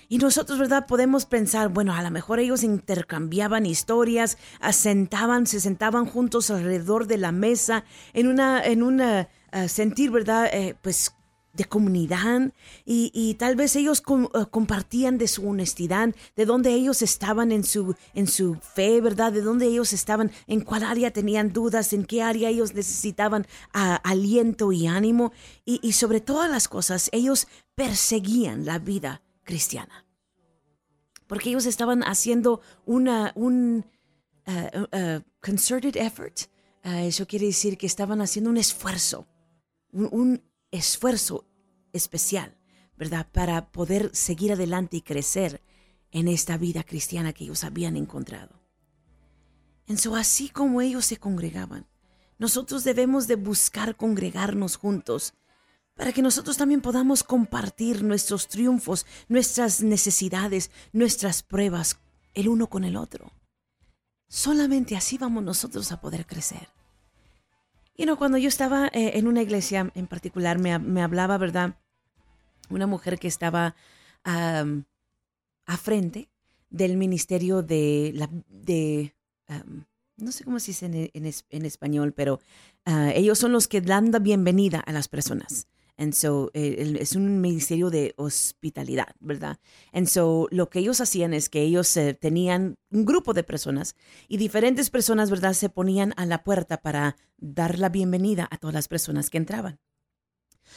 Y 0.10 0.20
nosotros, 0.20 0.58
¿verdad? 0.58 0.88
Podemos 0.88 1.26
pensar, 1.26 1.70
bueno, 1.70 1.94
a 1.94 2.02
lo 2.02 2.12
mejor 2.12 2.40
ellos 2.40 2.64
intercambiaban 2.64 3.66
historias, 3.66 4.38
asentaban, 4.62 5.48
se 5.48 5.60
sentaban 5.60 6.06
juntos 6.06 6.50
alrededor 6.50 7.08
de 7.08 7.18
la 7.18 7.34
mesa 7.34 7.84
en 8.14 8.28
una, 8.28 8.64
en 8.64 8.84
una 8.84 9.28
uh, 9.54 9.68
sentir, 9.68 10.12
¿verdad? 10.12 10.50
Eh, 10.54 10.76
pues 10.82 11.14
de 11.54 11.66
comunidad 11.66 12.54
y, 12.86 13.34
tal 13.40 13.56
vez 13.56 13.76
ellos 13.76 14.00
com, 14.00 14.28
compartían 14.52 15.18
de 15.18 15.28
su 15.28 15.50
honestidad, 15.50 16.14
de 16.36 16.46
dónde 16.46 16.72
ellos 16.72 17.02
estaban 17.02 17.52
en 17.52 17.64
su, 17.64 17.96
en 18.14 18.28
su 18.28 18.56
fe, 18.56 19.02
¿verdad? 19.02 19.34
De 19.34 19.42
dónde 19.42 19.66
ellos 19.66 19.92
estaban, 19.92 20.32
en 20.46 20.62
cuál 20.62 20.84
área 20.84 21.12
tenían 21.12 21.54
dudas, 21.54 21.94
en 21.94 22.06
qué 22.06 22.22
área 22.22 22.50
ellos 22.50 22.76
necesitaban 22.76 23.48
aliento 23.74 24.72
y 24.72 24.86
ánimo. 24.86 25.34
Y 25.66 25.94
sobre 25.94 26.22
todas 26.22 26.52
las 26.52 26.68
cosas, 26.68 27.10
ellos 27.12 27.48
perseguían 27.76 28.64
la 28.64 28.78
vida 28.78 29.24
cristiana. 29.48 30.06
Porque 31.26 31.50
ellos 31.50 31.66
estaban 31.66 32.04
haciendo 32.04 32.62
un 32.86 33.08
uh, 33.10 33.32
uh, 34.46 35.22
concerted 35.42 35.96
effort. 35.96 36.42
Uh, 36.86 37.08
eso 37.08 37.26
quiere 37.26 37.48
decir 37.48 37.78
que 37.78 37.88
estaban 37.88 38.22
haciendo 38.22 38.50
un 38.52 38.58
esfuerzo, 38.58 39.26
un, 39.92 40.10
un, 40.12 40.44
esfuerzo 40.70 41.46
especial, 41.94 42.58
¿verdad? 42.98 43.26
Para 43.32 43.72
poder 43.72 44.12
seguir 44.14 44.52
adelante 44.52 44.98
y 44.98 45.02
crecer 45.02 45.62
en 46.12 46.28
esta 46.28 46.58
vida 46.58 46.84
cristiana 46.84 47.34
que 47.34 47.46
ellos 47.46 47.64
habían 47.64 47.96
encontrado. 47.96 48.62
En 49.88 49.98
so, 49.98 50.16
así 50.16 50.50
como 50.50 50.82
ellos 50.82 51.06
se 51.06 51.18
congregaban, 51.18 51.88
nosotros 52.38 52.84
debemos 52.84 53.28
de 53.28 53.36
buscar 53.36 53.96
congregarnos 53.96 54.76
juntos 54.76 55.34
para 55.98 56.14
que 56.14 56.22
nosotros 56.22 56.58
también 56.58 56.82
podamos 56.82 57.24
compartir 57.24 58.04
nuestros 58.04 58.48
triunfos, 58.48 59.06
nuestras 59.28 59.82
necesidades, 59.82 60.72
nuestras 60.94 61.44
pruebas 61.44 62.00
el 62.36 62.48
uno 62.48 62.68
con 62.68 62.84
el 62.84 62.96
otro. 62.96 63.32
Solamente 64.30 64.96
así 64.96 65.18
vamos 65.18 65.44
nosotros 65.44 65.92
a 65.92 66.00
poder 66.00 66.26
crecer. 66.26 66.70
Y 67.96 68.06
no, 68.06 68.16
cuando 68.18 68.38
yo 68.38 68.48
estaba 68.48 68.88
eh, 68.88 69.14
en 69.16 69.28
una 69.28 69.42
iglesia 69.42 69.92
en 69.96 70.06
particular, 70.06 70.60
me, 70.60 71.02
hablaba, 71.02 71.40
¿verdad? 71.40 71.80
Una 72.70 72.86
mujer 72.86 73.18
que 73.18 73.28
estaba 73.28 73.76
um, 74.24 74.84
a 75.66 75.78
frente 75.78 76.30
del 76.70 76.96
ministerio 76.96 77.64
de, 77.64 78.12
la, 78.14 78.30
de 78.50 79.16
no 80.18 80.32
sé 80.32 80.44
cómo 80.44 80.60
se 80.60 80.72
dice 80.72 81.12
en, 81.14 81.66
español, 81.66 82.14
pero 82.14 82.40
uh, 82.86 83.12
ellos 83.16 83.40
son 83.40 83.52
los 83.52 83.68
que 83.68 83.82
dan 83.82 84.12
la 84.12 84.20
bienvenida 84.20 84.80
a 84.80 84.92
las 84.92 85.08
personas. 85.08 85.68
And 85.98 86.14
so, 86.14 86.52
eh, 86.54 86.96
es 87.00 87.16
un 87.16 87.42
ministerio 87.42 87.90
de 87.90 88.14
hospitalidad, 88.18 89.16
¿verdad? 89.20 89.58
And 89.92 90.08
so, 90.08 90.48
lo 90.52 90.70
que 90.70 90.80
ellos 90.80 91.02
hacían 91.02 91.34
es 91.34 91.50
que 91.50 91.62
ellos 91.62 91.98
tenían 92.20 92.78
un 92.92 93.06
grupo 93.06 93.34
de 93.34 93.44
personas 93.44 93.96
y 94.28 94.38
diferentes 94.38 94.90
personas, 94.90 95.30
¿verdad? 95.32 95.54
Se 95.54 95.70
ponían 95.70 96.14
a 96.18 96.26
la 96.26 96.44
puerta 96.44 96.78
para 96.78 97.18
dar 97.38 97.80
la 97.80 97.90
bienvenida 97.90 98.48
a 98.52 98.58
todas 98.58 98.74
las 98.74 98.88
personas 98.88 99.30
que 99.30 99.38
entraban. 99.38 99.80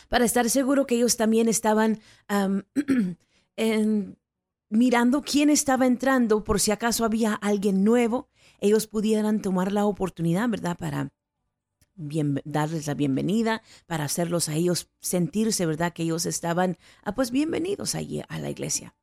Para 0.08 0.24
estar 0.24 0.48
seguro 0.48 0.86
que 0.86 0.96
ellos 0.96 1.16
también 1.16 1.48
estaban 1.48 2.00
um, 2.28 2.62
en, 3.56 4.18
mirando 4.68 5.22
quién 5.22 5.50
estaba 5.50 5.86
entrando 5.86 6.44
por 6.44 6.60
si 6.60 6.70
acaso 6.70 7.04
había 7.04 7.34
alguien 7.34 7.84
nuevo, 7.84 8.28
ellos 8.60 8.86
pudieran 8.86 9.42
tomar 9.42 9.72
la 9.72 9.84
oportunidad, 9.84 10.48
¿verdad? 10.48 10.76
Para 10.78 11.10
darles 12.44 12.86
la 12.86 12.94
bienvenida, 12.94 13.62
para 13.86 14.04
hacerlos 14.04 14.48
a 14.48 14.54
ellos 14.54 14.90
sentirse, 15.00 15.66
¿verdad? 15.66 15.92
Que 15.92 16.04
ellos 16.04 16.26
estaban, 16.26 16.78
ah, 17.02 17.14
pues, 17.14 17.30
bienvenidos 17.30 17.94
allí 17.94 18.22
a 18.28 18.38
la 18.38 18.50
iglesia. 18.50 18.94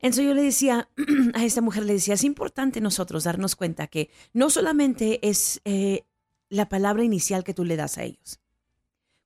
Entonces 0.00 0.26
yo 0.26 0.34
le 0.34 0.42
decía 0.42 0.88
a 1.34 1.44
esta 1.44 1.60
mujer, 1.60 1.84
le 1.84 1.94
decía, 1.94 2.14
es 2.14 2.24
importante 2.24 2.80
nosotros 2.80 3.24
darnos 3.24 3.56
cuenta 3.56 3.86
que 3.86 4.10
no 4.32 4.50
solamente 4.50 5.26
es 5.28 5.60
eh, 5.64 6.04
la 6.48 6.68
palabra 6.68 7.04
inicial 7.04 7.44
que 7.44 7.54
tú 7.54 7.64
le 7.64 7.76
das 7.76 7.98
a 7.98 8.04
ellos. 8.04 8.40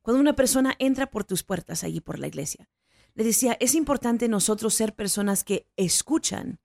Cuando 0.00 0.20
una 0.20 0.34
persona 0.34 0.75
entra 0.78 1.11
por 1.11 1.25
tus 1.25 1.42
puertas 1.42 1.84
allí 1.84 2.00
por 2.00 2.18
la 2.18 2.26
iglesia, 2.26 2.68
le 3.14 3.25
decía, 3.25 3.56
es 3.61 3.75
importante 3.75 4.28
nosotros 4.28 4.75
ser 4.75 4.94
personas 4.94 5.44
que 5.44 5.68
escuchan 5.76 6.61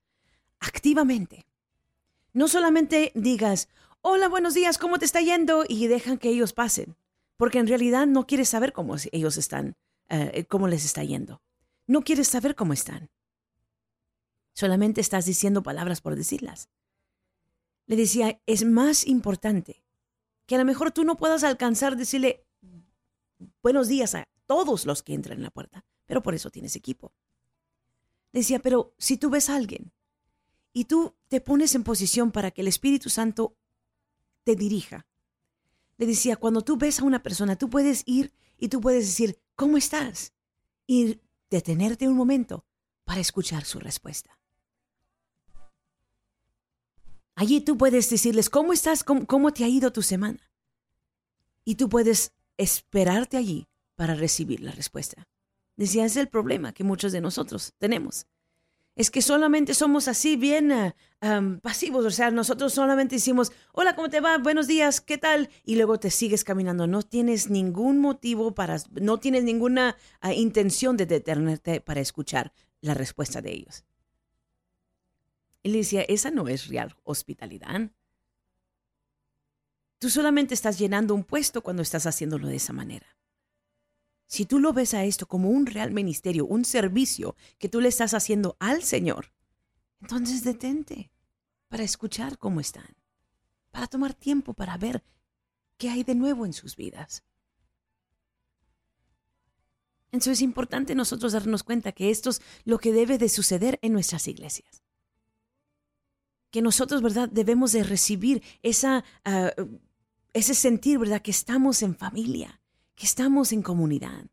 activamente. 0.58 1.46
No 2.32 2.48
solamente 2.48 3.12
digas, 3.14 3.68
hola, 4.00 4.28
buenos 4.28 4.54
días, 4.54 4.78
¿cómo 4.78 4.98
te 4.98 5.04
está 5.04 5.20
yendo? 5.20 5.64
Y 5.68 5.86
dejan 5.86 6.18
que 6.18 6.30
ellos 6.30 6.52
pasen, 6.52 6.96
porque 7.36 7.58
en 7.58 7.66
realidad 7.66 8.06
no 8.06 8.26
quieres 8.26 8.48
saber 8.48 8.72
cómo 8.72 8.96
ellos 9.12 9.36
están, 9.36 9.76
eh, 10.08 10.44
cómo 10.48 10.68
les 10.68 10.84
está 10.84 11.04
yendo. 11.04 11.42
No 11.86 12.02
quieres 12.02 12.28
saber 12.28 12.54
cómo 12.54 12.72
están. 12.72 13.10
Solamente 14.54 15.00
estás 15.00 15.26
diciendo 15.26 15.62
palabras 15.62 16.00
por 16.00 16.16
decirlas. 16.16 16.68
Le 17.86 17.96
decía, 17.96 18.40
es 18.46 18.64
más 18.64 19.06
importante 19.06 19.82
que 20.46 20.54
a 20.54 20.58
lo 20.58 20.64
mejor 20.64 20.90
tú 20.90 21.04
no 21.04 21.16
puedas 21.16 21.44
alcanzar 21.44 21.96
decirle 21.96 22.46
buenos 23.62 23.88
días 23.88 24.14
a 24.14 24.28
todos 24.46 24.86
los 24.86 25.02
que 25.02 25.14
entran 25.14 25.38
en 25.38 25.44
la 25.44 25.50
puerta, 25.50 25.84
pero 26.06 26.22
por 26.22 26.34
eso 26.34 26.50
tienes 26.50 26.74
equipo. 26.74 27.12
Decía, 28.32 28.58
pero 28.58 28.94
si 28.98 29.16
tú 29.16 29.30
ves 29.30 29.50
a 29.50 29.56
alguien 29.56 29.92
y 30.72 30.84
tú 30.84 31.14
te 31.28 31.40
pones 31.40 31.74
en 31.74 31.84
posición 31.84 32.30
para 32.30 32.50
que 32.50 32.62
el 32.62 32.68
Espíritu 32.68 33.10
Santo 33.10 33.57
te 34.48 34.56
dirija, 34.56 35.06
le 35.98 36.06
decía, 36.06 36.36
cuando 36.36 36.62
tú 36.62 36.78
ves 36.78 37.00
a 37.00 37.04
una 37.04 37.22
persona, 37.22 37.56
tú 37.56 37.68
puedes 37.68 38.02
ir 38.06 38.32
y 38.56 38.68
tú 38.68 38.80
puedes 38.80 39.04
decir, 39.04 39.38
¿cómo 39.56 39.76
estás? 39.76 40.32
Y 40.86 41.20
detenerte 41.50 42.08
un 42.08 42.16
momento 42.16 42.64
para 43.04 43.20
escuchar 43.20 43.66
su 43.66 43.78
respuesta. 43.78 44.40
Allí 47.34 47.60
tú 47.60 47.76
puedes 47.76 48.08
decirles, 48.08 48.48
¿cómo 48.48 48.72
estás? 48.72 49.04
¿Cómo, 49.04 49.26
cómo 49.26 49.52
te 49.52 49.64
ha 49.64 49.68
ido 49.68 49.92
tu 49.92 50.00
semana? 50.00 50.50
Y 51.66 51.74
tú 51.74 51.90
puedes 51.90 52.32
esperarte 52.56 53.36
allí 53.36 53.68
para 53.96 54.14
recibir 54.14 54.60
la 54.60 54.72
respuesta. 54.72 55.28
Decía, 55.76 56.06
ese 56.06 56.20
es 56.20 56.24
el 56.24 56.30
problema 56.30 56.72
que 56.72 56.84
muchos 56.84 57.12
de 57.12 57.20
nosotros 57.20 57.74
tenemos. 57.76 58.26
Es 58.98 59.12
que 59.12 59.22
solamente 59.22 59.74
somos 59.74 60.08
así 60.08 60.34
bien 60.34 60.72
ah, 60.72 60.92
pasivos, 61.62 62.04
o 62.04 62.10
sea, 62.10 62.32
nosotros 62.32 62.72
solamente 62.74 63.14
decimos, 63.14 63.52
hola, 63.72 63.94
¿cómo 63.94 64.10
te 64.10 64.18
va? 64.18 64.38
Buenos 64.38 64.66
días, 64.66 65.00
¿qué 65.00 65.16
tal? 65.16 65.50
Y 65.62 65.76
luego 65.76 66.00
te 66.00 66.10
sigues 66.10 66.42
caminando. 66.42 66.88
No 66.88 67.04
tienes 67.04 67.48
ningún 67.48 68.00
motivo 68.00 68.56
para, 68.56 68.78
no 69.00 69.18
tienes 69.20 69.44
ninguna 69.44 69.96
ah, 70.20 70.34
intención 70.34 70.96
de 70.96 71.06
detenerte 71.06 71.80
para 71.80 72.00
escuchar 72.00 72.52
la 72.80 72.94
respuesta 72.94 73.40
de 73.40 73.52
ellos. 73.52 73.84
Y 75.62 75.68
le 75.68 75.78
decía, 75.78 76.02
esa 76.02 76.32
no 76.32 76.48
es 76.48 76.66
real 76.66 76.96
hospitalidad. 77.04 77.92
Tú 80.00 80.10
solamente 80.10 80.54
estás 80.54 80.76
llenando 80.76 81.14
un 81.14 81.22
puesto 81.22 81.62
cuando 81.62 81.82
estás 81.82 82.04
haciéndolo 82.06 82.48
de 82.48 82.56
esa 82.56 82.72
manera. 82.72 83.06
Si 84.28 84.44
tú 84.44 84.60
lo 84.60 84.74
ves 84.74 84.92
a 84.92 85.04
esto 85.04 85.26
como 85.26 85.48
un 85.48 85.64
real 85.64 85.90
ministerio, 85.90 86.44
un 86.44 86.66
servicio 86.66 87.34
que 87.58 87.70
tú 87.70 87.80
le 87.80 87.88
estás 87.88 88.12
haciendo 88.12 88.58
al 88.60 88.82
Señor, 88.82 89.32
entonces 90.02 90.44
detente 90.44 91.10
para 91.68 91.82
escuchar 91.82 92.36
cómo 92.36 92.60
están, 92.60 92.94
para 93.70 93.86
tomar 93.86 94.12
tiempo 94.12 94.52
para 94.52 94.76
ver 94.76 95.02
qué 95.78 95.88
hay 95.88 96.04
de 96.04 96.14
nuevo 96.14 96.44
en 96.44 96.52
sus 96.52 96.76
vidas. 96.76 97.24
Entonces 100.12 100.38
es 100.38 100.42
importante 100.42 100.94
nosotros 100.94 101.32
darnos 101.32 101.62
cuenta 101.62 101.92
que 101.92 102.10
esto 102.10 102.28
es 102.28 102.42
lo 102.64 102.78
que 102.78 102.92
debe 102.92 103.16
de 103.16 103.30
suceder 103.30 103.78
en 103.80 103.94
nuestras 103.94 104.28
iglesias. 104.28 104.82
Que 106.50 106.60
nosotros, 106.60 107.00
¿verdad? 107.00 107.30
Debemos 107.30 107.72
de 107.72 107.82
recibir 107.82 108.42
esa, 108.62 109.04
ah, 109.24 109.52
ese 110.34 110.54
sentir, 110.54 110.98
¿verdad? 110.98 111.22
Que 111.22 111.30
estamos 111.30 111.82
en 111.82 111.94
familia, 111.94 112.57
que 112.98 113.06
estamos 113.06 113.52
en 113.52 113.62
comunidad. 113.62 114.26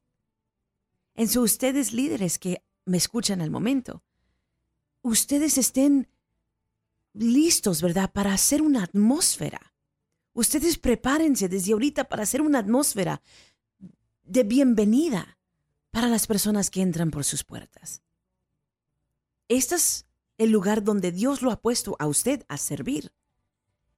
En 1.14 1.30
su 1.30 1.42
ustedes 1.42 1.94
líderes 1.94 2.40
que 2.40 2.64
me 2.84 2.98
escuchan 2.98 3.40
al 3.42 3.52
momento, 3.52 4.04
ustedes 5.04 5.60
estén 5.60 6.10
listos, 7.14 7.84
¿verdad? 7.84 8.12
Para 8.12 8.34
hacer 8.34 8.64
una 8.64 8.84
atmósfera. 8.84 9.76
Ustedes 10.34 10.80
prepárense 10.80 11.48
desde 11.48 11.74
ahorita 11.74 12.06
para 12.06 12.24
hacer 12.24 12.42
una 12.42 12.58
atmósfera 12.58 13.22
de 14.24 14.44
bienvenida 14.44 15.38
para 15.92 16.08
las 16.08 16.26
personas 16.26 16.72
que 16.72 16.82
entran 16.82 17.12
por 17.12 17.24
sus 17.24 17.44
puertas. 17.44 18.02
Este 19.48 19.76
es 19.76 20.08
el 20.40 20.50
lugar 20.50 20.84
donde 20.84 21.12
Dios 21.12 21.44
lo 21.44 21.52
ha 21.52 21.62
puesto 21.62 21.96
a 22.00 22.08
usted 22.08 22.44
a 22.48 22.58
servir. 22.58 23.14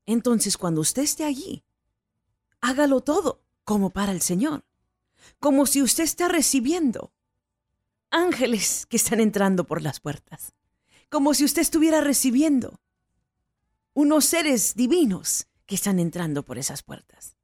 Entonces, 0.05 0.57
cuando 0.57 0.81
usted 0.81 1.03
esté 1.03 1.23
allí, 1.23 1.63
hágalo 2.59 2.99
todo 2.99 3.46
como 3.67 3.89
para 3.89 4.13
el 4.13 4.21
Señor. 4.21 4.63
Como 5.41 5.65
si 5.65 5.81
usted 5.81 6.05
está 6.05 6.29
recibiendo 6.29 7.11
ángeles 8.09 8.85
que 8.85 8.95
están 8.95 9.19
entrando 9.19 9.65
por 9.65 9.81
las 9.81 9.99
puertas. 9.99 10.53
Como 11.09 11.33
si 11.33 11.43
usted 11.43 11.63
estuviera 11.63 11.99
recibiendo 11.99 12.79
unos 13.93 14.23
seres 14.23 14.73
divinos 14.75 15.47
que 15.65 15.75
están 15.75 15.99
entrando 15.99 16.45
por 16.45 16.57
esas 16.57 16.81
puertas. 16.81 17.35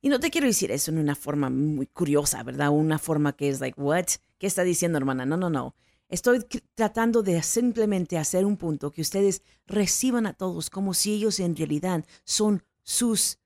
Y 0.00 0.08
no 0.08 0.18
te 0.18 0.32
quiero 0.32 0.48
decir 0.48 0.72
eso 0.72 0.90
en 0.90 0.98
una 0.98 1.14
forma 1.14 1.48
muy 1.48 1.86
curiosa, 1.86 2.42
¿verdad? 2.42 2.70
Una 2.70 2.98
forma 2.98 3.36
que 3.36 3.48
es 3.48 3.60
like, 3.60 3.80
what? 3.80 4.06
¿Qué 4.38 4.48
está 4.48 4.64
diciendo, 4.64 4.98
hermana? 4.98 5.24
No, 5.24 5.36
no, 5.36 5.48
no. 5.48 5.76
Estoy 6.08 6.44
tratando 6.74 7.22
de 7.22 7.40
simplemente 7.44 8.18
hacer 8.18 8.44
un 8.44 8.56
punto 8.56 8.90
que 8.90 9.02
ustedes 9.02 9.42
reciban 9.64 10.26
a 10.26 10.32
todos 10.32 10.70
como 10.70 10.92
si 10.92 11.12
ellos 11.12 11.38
en 11.38 11.54
realidad 11.54 12.04
son 12.24 12.64
sus 12.82 13.38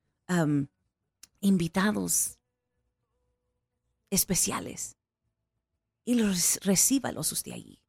invitados 1.40 2.38
especiales. 4.10 4.96
Y 6.04 6.14
los 6.14 6.58
recíbalos 6.62 7.32
usted 7.32 7.52
allí. 7.52 7.82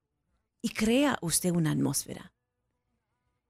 Y 0.61 0.69
crea 0.69 1.17
usted 1.21 1.51
una 1.51 1.71
atmósfera. 1.71 2.33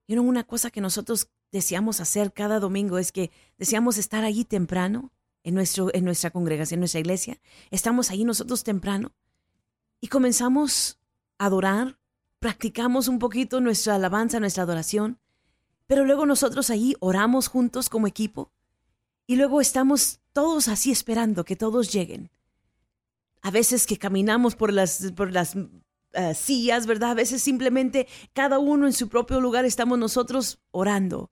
Y 0.06 0.18
una 0.18 0.44
cosa 0.44 0.72
que 0.72 0.82
nosotros 0.82 1.30
deseamos 1.52 2.00
hacer 2.00 2.34
cada 2.34 2.60
domingo 2.60 2.98
es 2.98 3.12
que 3.12 3.32
deseamos 3.58 3.98
estar 3.98 4.24
allí 4.24 4.46
temprano 4.46 5.12
en, 5.44 5.56
nuestro, 5.56 5.94
en 5.94 6.06
nuestra 6.06 6.30
congregación, 6.30 6.78
en 6.78 6.82
nuestra 6.82 7.00
iglesia. 7.00 7.40
Estamos 7.72 8.12
allí 8.12 8.26
nosotros 8.26 8.64
temprano 8.64 9.12
y 10.00 10.08
comenzamos 10.08 11.00
a 11.38 11.46
adorar, 11.46 12.00
practicamos 12.40 13.08
un 13.08 13.20
poquito 13.20 13.60
nuestra 13.62 13.96
alabanza, 13.96 14.40
nuestra 14.40 14.64
adoración, 14.64 15.20
pero 15.88 16.06
luego 16.06 16.26
nosotros 16.26 16.70
allí 16.70 16.96
oramos 17.00 17.48
juntos 17.48 17.90
como 17.90 18.06
equipo 18.06 18.52
y 19.30 19.36
luego 19.36 19.62
estamos 19.62 20.22
todos 20.34 20.68
así 20.68 20.89
esperando 20.89 21.46
que 21.46 21.56
todos 21.56 21.94
lleguen. 21.94 22.32
A 23.44 23.52
veces 23.52 23.86
que 23.86 24.00
caminamos 24.00 24.56
por 24.56 24.74
las, 24.74 25.12
por 25.15 25.32
las 25.32 25.56
eh, 26.13 26.34
sillas, 26.34 26.88
¿verdad? 26.88 27.12
A 27.12 27.13
veces 27.13 27.44
simplemente 27.44 28.08
cada 28.34 28.58
uno 28.58 28.88
en 28.88 28.94
su 28.94 29.08
propio 29.08 29.39
lugar 29.39 29.65
estamos 29.65 30.00
nosotros 30.00 30.58
orando, 30.72 31.30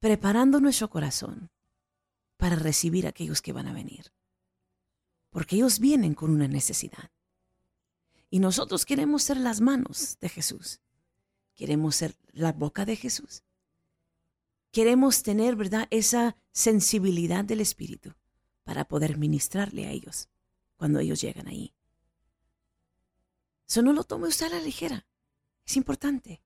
preparando 0.00 0.58
nuestro 0.58 0.88
corazón 0.88 1.50
para 2.38 2.56
recibir 2.56 3.04
a 3.04 3.10
aquellos 3.10 3.42
que 3.42 3.52
van 3.52 3.66
a 3.66 3.74
venir. 3.74 4.10
Porque 5.28 5.56
ellos 5.56 5.80
vienen 5.80 6.14
con 6.14 6.30
una 6.30 6.48
necesidad. 6.48 7.10
Y 8.30 8.38
nosotros 8.38 8.86
queremos 8.86 9.22
ser 9.22 9.36
las 9.36 9.60
manos 9.60 10.16
de 10.22 10.30
Jesús. 10.30 10.80
Queremos 11.54 11.94
ser 11.94 12.14
la 12.32 12.52
boca 12.52 12.86
de 12.86 12.96
Jesús. 12.96 13.42
Queremos 14.78 15.24
tener, 15.24 15.56
¿verdad?, 15.56 15.88
esa 15.90 16.36
sensibilidad 16.52 17.44
del 17.44 17.60
Espíritu 17.60 18.14
para 18.62 18.84
poder 18.84 19.18
ministrarle 19.18 19.86
a 19.86 19.90
ellos 19.90 20.28
cuando 20.76 21.00
ellos 21.00 21.20
llegan 21.20 21.48
ahí. 21.48 21.74
Eso 23.66 23.82
no 23.82 23.92
lo 23.92 24.04
tome 24.04 24.28
usted 24.28 24.46
a 24.46 24.50
la 24.50 24.60
ligera. 24.60 25.04
Es 25.66 25.76
importante. 25.76 26.44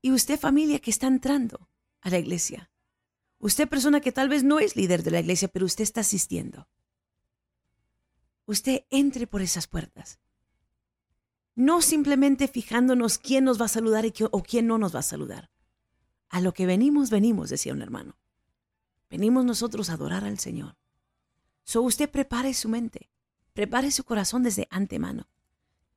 Y 0.00 0.12
usted 0.12 0.40
familia 0.40 0.78
que 0.78 0.90
está 0.90 1.08
entrando 1.08 1.68
a 2.00 2.08
la 2.08 2.16
iglesia. 2.16 2.70
Usted 3.38 3.68
persona 3.68 4.00
que 4.00 4.12
tal 4.12 4.30
vez 4.30 4.42
no 4.42 4.58
es 4.58 4.74
líder 4.74 5.02
de 5.02 5.10
la 5.10 5.20
iglesia, 5.20 5.48
pero 5.48 5.66
usted 5.66 5.82
está 5.82 6.00
asistiendo. 6.00 6.66
Usted 8.46 8.86
entre 8.88 9.26
por 9.26 9.42
esas 9.42 9.66
puertas. 9.66 10.20
No 11.54 11.82
simplemente 11.82 12.48
fijándonos 12.48 13.18
quién 13.18 13.44
nos 13.44 13.60
va 13.60 13.66
a 13.66 13.68
saludar 13.68 14.06
y 14.06 14.14
o 14.30 14.42
quién 14.42 14.66
no 14.66 14.78
nos 14.78 14.94
va 14.94 15.00
a 15.00 15.02
saludar. 15.02 15.50
A 16.28 16.40
lo 16.40 16.52
que 16.54 16.66
venimos, 16.66 17.10
venimos, 17.10 17.50
decía 17.50 17.72
un 17.72 17.82
hermano. 17.82 18.16
Venimos 19.10 19.44
nosotros 19.44 19.90
a 19.90 19.94
adorar 19.94 20.24
al 20.24 20.38
Señor. 20.38 20.76
So 21.64 21.82
usted 21.82 22.10
prepare 22.10 22.54
su 22.54 22.68
mente, 22.68 23.10
prepare 23.52 23.90
su 23.90 24.04
corazón 24.04 24.42
desde 24.42 24.66
antemano. 24.70 25.28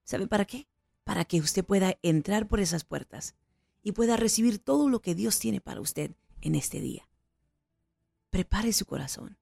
¿Sabe 0.03 0.27
para 0.27 0.45
qué? 0.45 0.67
Para 1.03 1.25
que 1.25 1.39
usted 1.39 1.65
pueda 1.65 1.97
entrar 2.01 2.47
por 2.47 2.59
esas 2.59 2.83
puertas 2.83 3.35
y 3.81 3.91
pueda 3.93 4.17
recibir 4.17 4.59
todo 4.59 4.89
lo 4.89 5.01
que 5.01 5.15
Dios 5.15 5.39
tiene 5.39 5.61
para 5.61 5.81
usted 5.81 6.15
en 6.41 6.55
este 6.55 6.81
día. 6.81 7.07
prepare 8.29 8.73
su 8.73 8.85
corazón. 8.85 9.37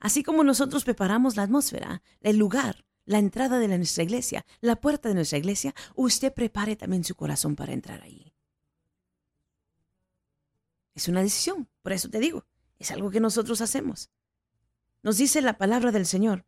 Así 0.00 0.22
como 0.22 0.44
nosotros 0.44 0.84
preparamos 0.84 1.36
la 1.36 1.42
atmósfera, 1.42 2.02
el 2.20 2.38
lugar, 2.38 2.84
la 3.04 3.18
entrada 3.18 3.58
de 3.58 3.68
nuestra 3.68 4.02
iglesia, 4.02 4.46
la 4.60 4.76
puerta 4.76 5.08
de 5.08 5.14
nuestra 5.14 5.38
iglesia, 5.38 5.74
usted 5.94 6.32
prepare 6.32 6.76
también 6.76 7.04
su 7.04 7.14
corazón 7.14 7.56
para 7.56 7.72
entrar 7.72 8.02
ahí. 8.02 8.29
Es 10.94 11.08
una 11.08 11.22
decisión, 11.22 11.68
por 11.82 11.92
eso 11.92 12.08
te 12.08 12.18
digo, 12.18 12.46
es 12.78 12.90
algo 12.90 13.10
que 13.10 13.20
nosotros 13.20 13.60
hacemos. 13.60 14.10
Nos 15.02 15.16
dice 15.16 15.40
la 15.40 15.58
palabra 15.58 15.92
del 15.92 16.06
Señor 16.06 16.44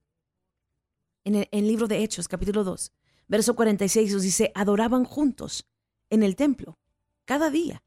en 1.24 1.46
el, 1.50 1.66
libro 1.68 1.86
de 1.86 2.02
Hechos, 2.02 2.28
capítulo 2.28 2.64
2, 2.64 2.92
verso 3.28 3.54
46, 3.54 4.12
nos 4.12 4.22
dice, 4.22 4.52
adoraban 4.54 5.04
juntos 5.04 5.68
en 6.10 6.22
el 6.22 6.36
templo 6.36 6.78
cada 7.24 7.50
día. 7.50 7.82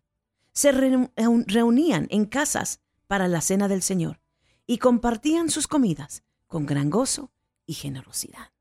Se 0.53 0.71
reunían 0.71 2.07
en 2.09 2.25
casas 2.25 2.79
para 3.07 3.27
la 3.27 3.41
cena 3.41 3.67
del 3.67 3.81
Señor 3.81 4.21
y 4.65 4.77
compartían 4.77 5.49
sus 5.49 5.67
comidas 5.67 6.23
con 6.47 6.65
gran 6.65 6.89
gozo 6.89 7.31
y 7.65 7.73
generosidad. 7.73 8.53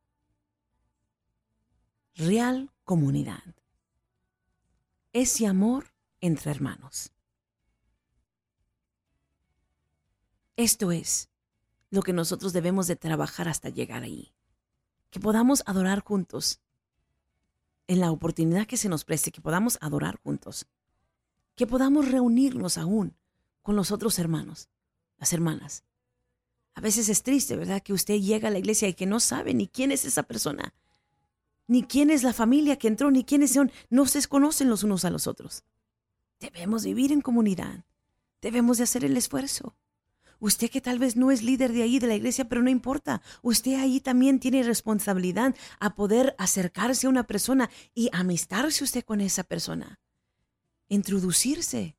Real 2.16 2.72
comunidad. 2.82 3.42
Ese 5.12 5.46
amor 5.46 5.94
entre 6.20 6.50
hermanos. 6.50 7.13
Esto 10.56 10.92
es 10.92 11.30
lo 11.90 12.02
que 12.02 12.12
nosotros 12.12 12.52
debemos 12.52 12.86
de 12.86 12.94
trabajar 12.94 13.48
hasta 13.48 13.70
llegar 13.70 14.04
ahí. 14.04 14.32
Que 15.10 15.18
podamos 15.18 15.64
adorar 15.66 16.00
juntos. 16.00 16.60
En 17.88 18.00
la 18.00 18.12
oportunidad 18.12 18.66
que 18.66 18.76
se 18.76 18.88
nos 18.88 19.04
preste, 19.04 19.32
que 19.32 19.40
podamos 19.40 19.78
adorar 19.80 20.20
juntos. 20.22 20.66
Que 21.56 21.66
podamos 21.66 22.08
reunirnos 22.08 22.78
aún 22.78 23.16
con 23.62 23.74
los 23.74 23.90
otros 23.90 24.18
hermanos, 24.20 24.68
las 25.18 25.32
hermanas. 25.32 25.82
A 26.74 26.80
veces 26.80 27.08
es 27.08 27.22
triste, 27.22 27.56
¿verdad? 27.56 27.82
Que 27.82 27.92
usted 27.92 28.20
llega 28.20 28.48
a 28.48 28.50
la 28.50 28.58
iglesia 28.58 28.88
y 28.88 28.94
que 28.94 29.06
no 29.06 29.18
sabe 29.18 29.54
ni 29.54 29.66
quién 29.66 29.90
es 29.90 30.04
esa 30.04 30.22
persona, 30.22 30.72
ni 31.66 31.82
quién 31.82 32.10
es 32.10 32.22
la 32.22 32.32
familia 32.32 32.78
que 32.78 32.88
entró, 32.88 33.10
ni 33.10 33.24
quiénes 33.24 33.52
son. 33.52 33.72
No 33.90 34.06
se 34.06 34.24
conocen 34.28 34.70
los 34.70 34.84
unos 34.84 35.04
a 35.04 35.10
los 35.10 35.26
otros. 35.26 35.64
Debemos 36.38 36.84
vivir 36.84 37.10
en 37.10 37.22
comunidad. 37.22 37.84
Debemos 38.40 38.78
de 38.78 38.84
hacer 38.84 39.04
el 39.04 39.16
esfuerzo. 39.16 39.74
Usted 40.40 40.70
que 40.70 40.80
tal 40.80 40.98
vez 40.98 41.16
no 41.16 41.30
es 41.30 41.42
líder 41.42 41.72
de 41.72 41.82
ahí, 41.82 41.98
de 41.98 42.06
la 42.06 42.14
iglesia, 42.14 42.48
pero 42.48 42.62
no 42.62 42.70
importa. 42.70 43.22
Usted 43.42 43.74
ahí 43.74 44.00
también 44.00 44.40
tiene 44.40 44.62
responsabilidad 44.62 45.54
a 45.80 45.94
poder 45.94 46.34
acercarse 46.38 47.06
a 47.06 47.10
una 47.10 47.26
persona 47.26 47.70
y 47.94 48.10
amistarse 48.12 48.84
usted 48.84 49.04
con 49.04 49.20
esa 49.20 49.44
persona. 49.44 50.00
Introducirse. 50.88 51.96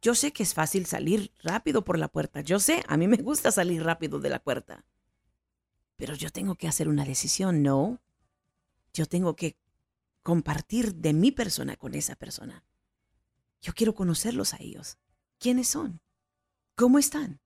Yo 0.00 0.14
sé 0.14 0.32
que 0.32 0.42
es 0.42 0.54
fácil 0.54 0.86
salir 0.86 1.32
rápido 1.42 1.84
por 1.84 1.98
la 1.98 2.08
puerta. 2.08 2.40
Yo 2.40 2.58
sé, 2.58 2.82
a 2.88 2.96
mí 2.96 3.06
me 3.06 3.18
gusta 3.18 3.52
salir 3.52 3.84
rápido 3.84 4.18
de 4.18 4.30
la 4.30 4.42
puerta. 4.42 4.84
Pero 5.96 6.14
yo 6.14 6.30
tengo 6.30 6.56
que 6.56 6.66
hacer 6.66 6.88
una 6.88 7.04
decisión, 7.04 7.62
¿no? 7.62 8.00
Yo 8.92 9.06
tengo 9.06 9.36
que 9.36 9.56
compartir 10.22 10.94
de 10.96 11.12
mi 11.12 11.30
persona 11.30 11.76
con 11.76 11.94
esa 11.94 12.16
persona. 12.16 12.64
Yo 13.60 13.74
quiero 13.74 13.94
conocerlos 13.94 14.54
a 14.54 14.58
ellos. 14.60 14.98
¿Quiénes 15.38 15.68
son? 15.68 16.00
¿Cómo 16.74 16.98
están? 16.98 17.41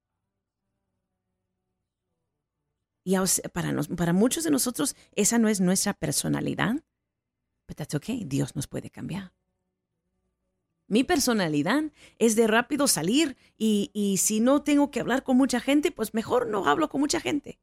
Y 3.07 3.15
para, 3.53 3.73
para 3.97 4.13
muchos 4.13 4.43
de 4.43 4.51
nosotros 4.51 4.97
esa 5.13 5.39
no 5.39 5.47
es 5.47 5.61
nuestra 5.61 5.95
personalidad. 5.95 6.83
Pero 7.65 7.77
that's 7.77 7.95
okay. 7.95 8.25
Dios 8.25 8.57
nos 8.57 8.67
puede 8.67 8.91
cambiar. 8.91 9.33
Mi 10.89 11.05
personalidad 11.05 11.85
es 12.19 12.35
de 12.35 12.49
rápido 12.49 12.89
salir 12.89 13.37
y, 13.57 13.93
y 13.93 14.17
si 14.17 14.41
no 14.41 14.63
tengo 14.65 14.91
que 14.91 14.99
hablar 14.99 15.23
con 15.23 15.37
mucha 15.37 15.61
gente, 15.61 15.93
pues 15.93 16.15
mejor 16.15 16.49
no 16.49 16.67
hablo 16.67 16.89
con 16.89 17.01
mucha 17.01 17.21
gente. 17.21 17.61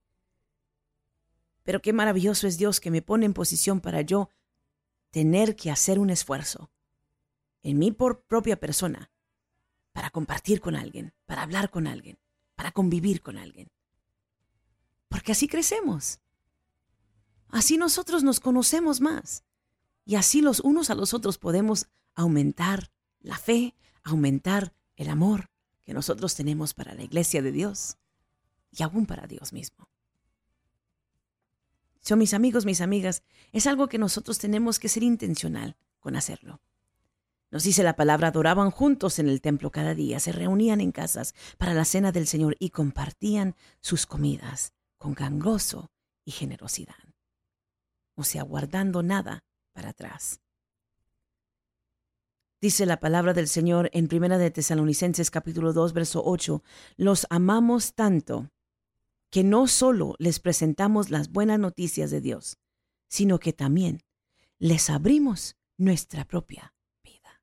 Pero 1.64 1.82
qué 1.82 1.92
maravilloso 1.92 2.48
es 2.48 2.58
Dios 2.58 2.80
que 2.80 2.90
me 2.90 3.02
pone 3.02 3.26
en 3.26 3.34
posición 3.34 3.82
para 3.82 4.00
yo 4.00 4.30
tener 5.12 5.58
que 5.58 5.72
hacer 5.72 6.00
un 6.00 6.10
esfuerzo 6.10 6.72
en 7.64 7.80
mi 7.80 7.92
propia 7.92 8.58
persona 8.62 9.12
para 9.92 10.10
compartir 10.10 10.62
con 10.62 10.78
alguien, 10.78 11.14
para 11.26 11.42
hablar 11.42 11.70
con 11.70 11.86
alguien, 11.86 12.18
para 12.56 12.72
convivir 12.72 13.22
con 13.22 13.38
alguien. 13.38 13.74
Porque 15.14 15.34
así 15.34 15.48
crecemos. 15.48 16.20
Así 17.50 17.78
nosotros 17.78 18.24
nos 18.24 18.40
conocemos 18.40 19.00
más. 19.00 19.44
Y 20.06 20.16
así 20.16 20.42
los 20.42 20.60
unos 20.60 20.90
a 20.90 20.96
los 20.96 21.14
otros 21.14 21.38
podemos 21.38 21.86
aumentar 22.16 22.90
la 23.20 23.38
fe, 23.38 23.76
aumentar 24.02 24.74
el 24.96 25.10
amor 25.12 25.52
que 25.84 25.94
nosotros 25.94 26.34
tenemos 26.34 26.74
para 26.74 26.96
la 26.96 27.04
iglesia 27.04 27.44
de 27.44 27.52
Dios 27.52 27.98
y 28.72 28.82
aún 28.82 29.06
para 29.06 29.28
Dios 29.28 29.54
mismo. 29.54 29.88
Son 32.02 32.18
mis 32.18 32.34
amigos, 32.34 32.66
mis 32.66 32.82
amigas, 32.82 33.22
es 33.52 33.68
algo 33.68 33.90
que 33.90 34.00
nosotros 34.00 34.40
tenemos 34.40 34.80
que 34.80 34.90
ser 34.90 35.04
intencional 35.04 35.78
con 36.00 36.16
hacerlo. 36.16 36.60
Nos 37.52 37.62
dice 37.62 37.84
la 37.84 37.96
palabra, 37.96 38.30
adoraban 38.30 38.72
juntos 38.72 39.20
en 39.20 39.30
el 39.30 39.42
templo 39.42 39.70
cada 39.70 39.94
día, 39.94 40.20
se 40.20 40.32
reunían 40.32 40.82
en 40.82 40.92
casas 40.92 41.36
para 41.60 41.76
la 41.76 41.86
cena 41.86 42.12
del 42.12 42.26
Señor 42.26 42.56
y 42.58 42.72
compartían 42.72 43.56
sus 43.80 44.08
comidas 44.08 44.74
con 45.04 45.16
gran 45.16 45.38
y 46.24 46.32
generosidad, 46.32 46.96
o 48.16 48.24
sea, 48.24 48.44
guardando 48.44 49.04
nada 49.04 49.44
para 49.74 49.90
atrás. 49.90 50.40
Dice 52.62 52.86
la 52.86 53.02
palabra 53.02 53.34
del 53.34 53.50
Señor 53.50 53.90
en 53.92 54.08
Primera 54.08 54.38
de 54.38 54.50
Tesalonicenses 54.50 55.30
capítulo 55.30 55.74
2 55.74 55.92
verso 55.92 56.24
8, 56.24 56.64
los 56.96 57.28
amamos 57.30 57.96
tanto 57.96 58.50
que 59.30 59.44
no 59.44 59.68
solo 59.68 60.16
les 60.20 60.40
presentamos 60.40 61.10
las 61.10 61.34
buenas 61.34 61.60
noticias 61.60 62.10
de 62.10 62.22
Dios, 62.22 62.58
sino 63.10 63.40
que 63.40 63.52
también 63.52 64.00
les 64.58 64.90
abrimos 64.90 65.58
nuestra 65.78 66.24
propia 66.24 66.74
vida. 67.04 67.42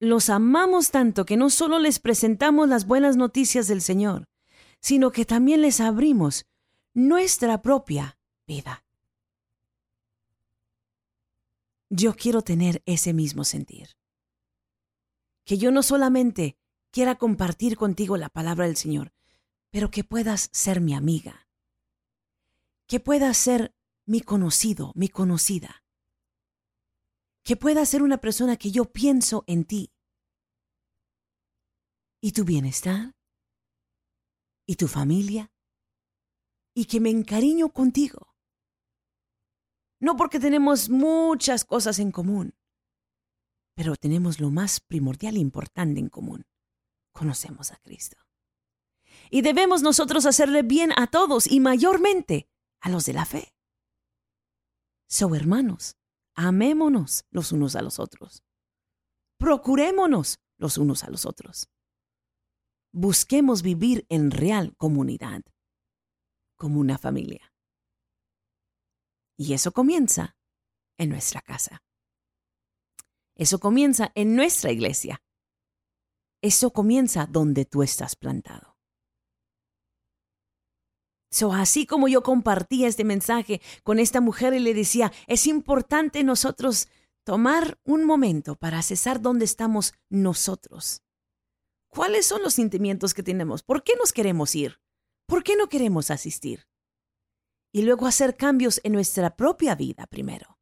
Los 0.00 0.30
amamos 0.30 0.90
tanto 0.90 1.26
que 1.26 1.36
no 1.36 1.50
solo 1.50 1.78
les 1.78 1.98
presentamos 1.98 2.70
las 2.70 2.86
buenas 2.86 3.18
noticias 3.18 3.68
del 3.68 3.82
Señor, 3.82 4.24
sino 4.80 5.10
que 5.10 5.24
también 5.24 5.62
les 5.62 5.80
abrimos 5.80 6.46
nuestra 6.94 7.62
propia 7.62 8.18
vida. 8.46 8.84
Yo 11.88 12.14
quiero 12.14 12.42
tener 12.42 12.82
ese 12.86 13.12
mismo 13.12 13.44
sentir. 13.44 13.96
Que 15.44 15.58
yo 15.58 15.70
no 15.70 15.82
solamente 15.82 16.56
quiera 16.90 17.16
compartir 17.16 17.76
contigo 17.76 18.16
la 18.16 18.28
palabra 18.28 18.66
del 18.66 18.76
Señor, 18.76 19.12
pero 19.70 19.90
que 19.90 20.04
puedas 20.04 20.48
ser 20.52 20.80
mi 20.80 20.94
amiga. 20.94 21.48
Que 22.86 23.00
puedas 23.00 23.36
ser 23.36 23.74
mi 24.04 24.20
conocido, 24.20 24.92
mi 24.94 25.08
conocida. 25.08 25.84
Que 27.44 27.56
puedas 27.56 27.88
ser 27.88 28.02
una 28.02 28.18
persona 28.18 28.56
que 28.56 28.70
yo 28.70 28.86
pienso 28.86 29.44
en 29.46 29.64
ti. 29.64 29.92
¿Y 32.20 32.32
tu 32.32 32.44
bienestar? 32.44 33.15
Y 34.66 34.76
tu 34.76 34.88
familia 34.88 35.52
y 36.74 36.86
que 36.86 37.00
me 37.00 37.10
encariño 37.10 37.70
contigo. 37.70 38.34
No 39.98 40.16
porque 40.16 40.38
tenemos 40.38 40.90
muchas 40.90 41.64
cosas 41.64 41.98
en 42.00 42.10
común, 42.10 42.54
pero 43.74 43.96
tenemos 43.96 44.40
lo 44.40 44.50
más 44.50 44.80
primordial 44.80 45.36
e 45.36 45.40
importante 45.40 46.00
en 46.00 46.10
común. 46.10 46.46
Conocemos 47.12 47.72
a 47.72 47.76
Cristo. 47.76 48.18
Y 49.30 49.40
debemos 49.40 49.82
nosotros 49.82 50.26
hacerle 50.26 50.62
bien 50.62 50.92
a 50.96 51.06
todos 51.06 51.46
y 51.46 51.60
mayormente 51.60 52.48
a 52.80 52.90
los 52.90 53.06
de 53.06 53.14
la 53.14 53.24
fe. 53.24 53.54
So, 55.08 55.34
hermanos, 55.34 55.96
amémonos 56.34 57.24
los 57.30 57.52
unos 57.52 57.74
a 57.76 57.82
los 57.82 57.98
otros. 57.98 58.42
Procurémonos 59.38 60.40
los 60.58 60.76
unos 60.76 61.04
a 61.04 61.10
los 61.10 61.24
otros 61.24 61.70
busquemos 62.96 63.60
vivir 63.60 64.06
en 64.08 64.30
real 64.30 64.74
comunidad, 64.78 65.42
como 66.56 66.80
una 66.80 66.96
familia. 66.96 67.52
Y 69.36 69.52
eso 69.52 69.70
comienza 69.72 70.34
en 70.96 71.10
nuestra 71.10 71.42
casa. 71.42 71.82
Eso 73.34 73.60
comienza 73.60 74.12
en 74.14 74.34
nuestra 74.34 74.72
iglesia. 74.72 75.22
Eso 76.40 76.72
comienza 76.72 77.26
donde 77.26 77.66
tú 77.66 77.82
estás 77.82 78.16
plantado. 78.16 78.78
So, 81.30 81.52
así 81.52 81.84
como 81.84 82.08
yo 82.08 82.22
compartía 82.22 82.88
este 82.88 83.04
mensaje 83.04 83.60
con 83.82 83.98
esta 83.98 84.22
mujer 84.22 84.54
y 84.54 84.60
le 84.60 84.72
decía, 84.72 85.12
es 85.26 85.46
importante 85.46 86.24
nosotros 86.24 86.88
tomar 87.24 87.78
un 87.84 88.06
momento 88.06 88.54
para 88.54 88.80
cesar 88.80 89.20
dónde 89.20 89.44
estamos 89.44 89.92
nosotros 90.08 91.02
¿Cuáles 91.88 92.26
son 92.26 92.42
los 92.42 92.54
sentimientos 92.54 93.14
que 93.14 93.22
tenemos? 93.22 93.62
¿Por 93.62 93.82
qué 93.82 93.94
nos 93.96 94.12
queremos 94.12 94.54
ir? 94.54 94.80
¿Por 95.26 95.42
qué 95.42 95.56
no 95.56 95.68
queremos 95.68 96.10
asistir? 96.10 96.68
Y 97.72 97.82
luego 97.82 98.06
hacer 98.06 98.36
cambios 98.36 98.80
en 98.84 98.92
nuestra 98.92 99.36
propia 99.36 99.74
vida 99.74 100.06
primero. 100.06 100.58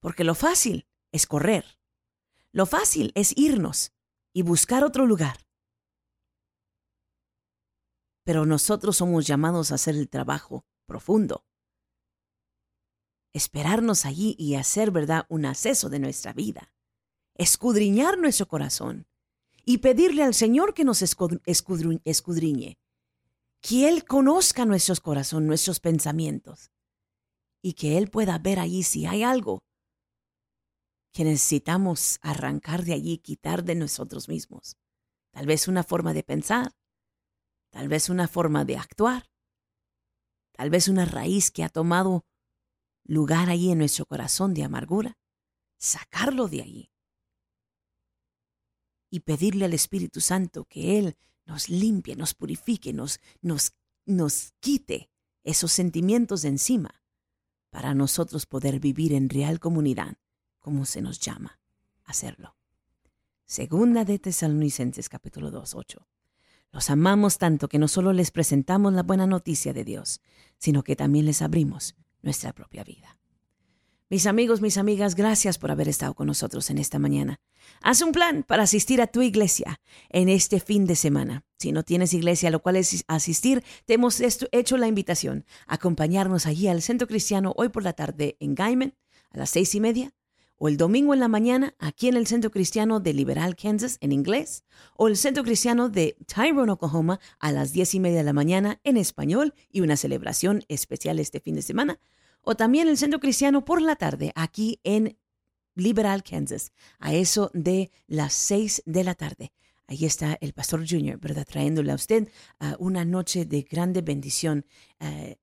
Porque 0.00 0.24
lo 0.24 0.34
fácil 0.34 0.86
es 1.12 1.26
correr. 1.26 1.78
Lo 2.52 2.66
fácil 2.66 3.12
es 3.14 3.36
irnos 3.36 3.92
y 4.32 4.42
buscar 4.42 4.84
otro 4.84 5.06
lugar. 5.06 5.48
pero 8.28 8.44
nosotros 8.44 8.98
somos 8.98 9.26
llamados 9.26 9.72
a 9.72 9.76
hacer 9.76 9.96
el 9.96 10.10
trabajo 10.10 10.66
profundo. 10.84 11.46
Esperarnos 13.32 14.04
allí 14.04 14.36
y 14.38 14.56
hacer, 14.56 14.90
¿verdad?, 14.90 15.24
un 15.30 15.46
acceso 15.46 15.88
de 15.88 15.98
nuestra 15.98 16.34
vida. 16.34 16.74
Escudriñar 17.36 18.18
nuestro 18.18 18.46
corazón 18.46 19.06
y 19.68 19.78
pedirle 19.78 20.22
al 20.22 20.32
Señor 20.32 20.72
que 20.72 20.82
nos 20.82 21.02
escudriñe. 21.02 22.78
Que 23.60 23.86
Él 23.86 24.06
conozca 24.06 24.64
nuestros 24.64 24.98
corazones, 24.98 25.46
nuestros 25.46 25.78
pensamientos. 25.78 26.70
Y 27.62 27.74
que 27.74 27.98
Él 27.98 28.08
pueda 28.08 28.38
ver 28.38 28.60
allí 28.60 28.82
si 28.82 29.04
hay 29.04 29.22
algo 29.22 29.62
que 31.12 31.24
necesitamos 31.24 32.18
arrancar 32.22 32.82
de 32.86 32.94
allí, 32.94 33.18
quitar 33.18 33.62
de 33.62 33.74
nosotros 33.74 34.30
mismos. 34.30 34.78
Tal 35.32 35.44
vez 35.44 35.68
una 35.68 35.84
forma 35.84 36.14
de 36.14 36.22
pensar, 36.22 36.72
tal 37.70 37.88
vez 37.88 38.08
una 38.08 38.26
forma 38.26 38.64
de 38.64 38.78
actuar, 38.78 39.28
tal 40.52 40.70
vez 40.70 40.88
una 40.88 41.04
raíz 41.04 41.50
que 41.50 41.62
ha 41.62 41.68
tomado 41.68 42.24
lugar 43.04 43.50
allí 43.50 43.70
en 43.70 43.78
nuestro 43.80 44.06
corazón 44.06 44.54
de 44.54 44.64
amargura, 44.64 45.18
sacarlo 45.76 46.48
de 46.48 46.62
allí 46.62 46.90
y 49.10 49.20
pedirle 49.20 49.64
al 49.64 49.74
Espíritu 49.74 50.20
Santo 50.20 50.64
que 50.64 50.98
Él 50.98 51.16
nos 51.46 51.68
limpie, 51.68 52.16
nos 52.16 52.34
purifique, 52.34 52.92
nos, 52.92 53.20
nos, 53.40 53.72
nos 54.04 54.52
quite 54.60 55.10
esos 55.44 55.72
sentimientos 55.72 56.42
de 56.42 56.48
encima 56.48 57.02
para 57.70 57.94
nosotros 57.94 58.46
poder 58.46 58.80
vivir 58.80 59.12
en 59.12 59.28
real 59.28 59.60
comunidad 59.60 60.16
como 60.58 60.84
se 60.84 61.00
nos 61.00 61.20
llama 61.20 61.58
hacerlo. 62.04 62.56
Segunda 63.44 64.04
de 64.04 64.18
Tesalonicenses 64.18 65.08
capítulo 65.08 65.50
2, 65.50 65.74
8. 65.74 66.06
Los 66.70 66.90
amamos 66.90 67.38
tanto 67.38 67.68
que 67.68 67.78
no 67.78 67.88
solo 67.88 68.12
les 68.12 68.30
presentamos 68.30 68.92
la 68.92 69.02
buena 69.02 69.26
noticia 69.26 69.72
de 69.72 69.84
Dios, 69.84 70.20
sino 70.58 70.82
que 70.82 70.96
también 70.96 71.24
les 71.24 71.40
abrimos 71.40 71.96
nuestra 72.20 72.52
propia 72.52 72.84
vida. 72.84 73.18
Mis 74.10 74.26
amigos, 74.26 74.62
mis 74.62 74.78
amigas, 74.78 75.14
gracias 75.14 75.58
por 75.58 75.70
haber 75.70 75.86
estado 75.86 76.14
con 76.14 76.28
nosotros 76.28 76.70
en 76.70 76.78
esta 76.78 76.98
mañana. 76.98 77.40
Haz 77.82 78.00
un 78.00 78.12
plan 78.12 78.42
para 78.42 78.62
asistir 78.62 79.02
a 79.02 79.06
tu 79.06 79.20
iglesia 79.20 79.82
en 80.08 80.30
este 80.30 80.60
fin 80.60 80.86
de 80.86 80.96
semana. 80.96 81.44
Si 81.58 81.72
no 81.72 81.82
tienes 81.82 82.14
iglesia 82.14 82.48
a 82.48 82.52
lo 82.52 82.62
cual 82.62 82.76
es 82.76 83.04
asistir, 83.06 83.62
te 83.84 83.94
hemos 83.94 84.22
hecho 84.22 84.78
la 84.78 84.88
invitación 84.88 85.44
acompañarnos 85.66 86.46
allí 86.46 86.68
al 86.68 86.80
Centro 86.80 87.06
Cristiano 87.06 87.52
hoy 87.58 87.68
por 87.68 87.82
la 87.82 87.92
tarde 87.92 88.38
en 88.40 88.54
Gaiman 88.54 88.94
a 89.30 89.36
las 89.36 89.50
seis 89.50 89.74
y 89.74 89.80
media, 89.80 90.14
o 90.56 90.68
el 90.68 90.78
domingo 90.78 91.12
en 91.12 91.20
la 91.20 91.28
mañana 91.28 91.74
aquí 91.78 92.08
en 92.08 92.16
el 92.16 92.26
Centro 92.26 92.50
Cristiano 92.50 93.00
de 93.00 93.12
Liberal, 93.12 93.56
Kansas 93.56 93.98
en 94.00 94.12
inglés, 94.12 94.64
o 94.96 95.08
el 95.08 95.18
Centro 95.18 95.44
Cristiano 95.44 95.90
de 95.90 96.16
Tyrone, 96.26 96.72
Oklahoma 96.72 97.20
a 97.40 97.52
las 97.52 97.74
diez 97.74 97.94
y 97.94 98.00
media 98.00 98.18
de 98.18 98.24
la 98.24 98.32
mañana 98.32 98.80
en 98.84 98.96
español 98.96 99.52
y 99.70 99.82
una 99.82 99.98
celebración 99.98 100.64
especial 100.68 101.18
este 101.18 101.40
fin 101.40 101.56
de 101.56 101.62
semana 101.62 102.00
o 102.42 102.54
también 102.54 102.88
el 102.88 102.98
Centro 102.98 103.20
Cristiano 103.20 103.64
por 103.64 103.82
la 103.82 103.96
tarde 103.96 104.32
aquí 104.34 104.80
en 104.84 105.18
Liberal, 105.74 106.22
Kansas, 106.22 106.72
a 106.98 107.14
eso 107.14 107.50
de 107.54 107.90
las 108.06 108.32
seis 108.32 108.82
de 108.84 109.04
la 109.04 109.14
tarde. 109.14 109.52
Ahí 109.86 110.04
está 110.04 110.36
el 110.40 110.52
Pastor 110.52 110.84
Junior, 110.86 111.18
¿verdad? 111.18 111.46
Trayéndole 111.46 111.92
a 111.92 111.94
usted 111.94 112.28
uh, 112.60 112.74
una 112.78 113.04
noche 113.04 113.46
de 113.46 113.62
grande 113.62 114.02
bendición. 114.02 114.66
Uh, 115.00 115.34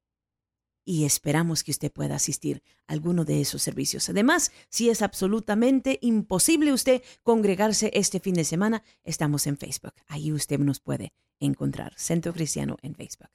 y 0.87 1.03
esperamos 1.03 1.63
que 1.63 1.71
usted 1.71 1.91
pueda 1.91 2.15
asistir 2.15 2.61
a 2.87 2.93
alguno 2.93 3.25
de 3.25 3.41
esos 3.41 3.63
servicios. 3.63 4.07
Además, 4.07 4.51
si 4.69 4.89
es 4.89 5.01
absolutamente 5.01 5.97
imposible 6.01 6.71
usted 6.71 7.01
congregarse 7.23 7.89
este 7.95 8.19
fin 8.19 8.35
de 8.35 8.43
semana, 8.43 8.83
estamos 9.03 9.47
en 9.47 9.57
Facebook. 9.57 9.93
Ahí 10.05 10.31
usted 10.31 10.59
nos 10.59 10.79
puede 10.79 11.11
encontrar. 11.39 11.93
Centro 11.97 12.33
Cristiano 12.33 12.77
en 12.83 12.93
Facebook. 12.93 13.29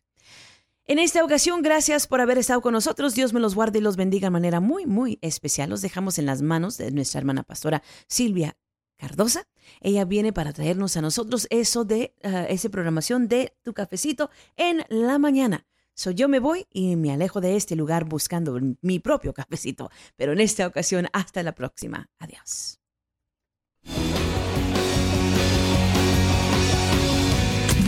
En 0.87 0.99
esta 0.99 1.25
ocasión, 1.25 1.63
gracias 1.63 2.07
por 2.07 2.21
haber 2.21 2.39
estado 2.39 2.61
con 2.61 2.73
nosotros. 2.73 3.15
Dios 3.15 3.33
me 3.33 3.41
los 3.41 3.55
guarde 3.55 3.79
y 3.79 3.83
los 3.83 3.97
bendiga 3.97 4.27
de 4.27 4.31
manera 4.31 4.61
muy, 4.61 4.87
muy 4.87 5.19
especial. 5.23 5.71
Los 5.71 5.83
dejamos 5.83 6.19
en 6.19 6.27
las 6.27 6.43
manos 6.43 6.79
de 6.79 6.91
nuestra 6.91 7.21
hermana 7.21 7.43
pastora 7.45 7.83
Silvia 8.09 8.57
Cardosa. 8.97 9.47
Ella 9.81 10.05
viene 10.05 10.33
para 10.33 10.53
traernos 10.53 10.97
a 10.97 11.01
nosotros 11.01 11.47
eso 11.51 11.85
de 11.85 12.15
uh, 12.25 12.47
esa 12.49 12.69
programación 12.69 13.29
de 13.29 13.57
tu 13.63 13.73
cafecito 13.73 14.31
en 14.57 14.85
la 14.89 15.19
mañana. 15.19 15.67
So, 15.95 16.11
yo 16.11 16.29
me 16.29 16.39
voy 16.39 16.67
y 16.71 16.97
me 16.97 17.13
alejo 17.13 17.41
de 17.41 17.57
este 17.57 17.77
lugar 17.77 18.05
buscando 18.05 18.59
mi 18.81 19.01
propio 19.01 19.35
cafecito. 19.35 19.91
Pero 20.17 20.33
en 20.33 20.41
esta 20.41 20.67
ocasión, 20.67 21.09
hasta 21.13 21.43
la 21.43 21.55
próxima. 21.55 22.09
Adiós. 22.19 22.81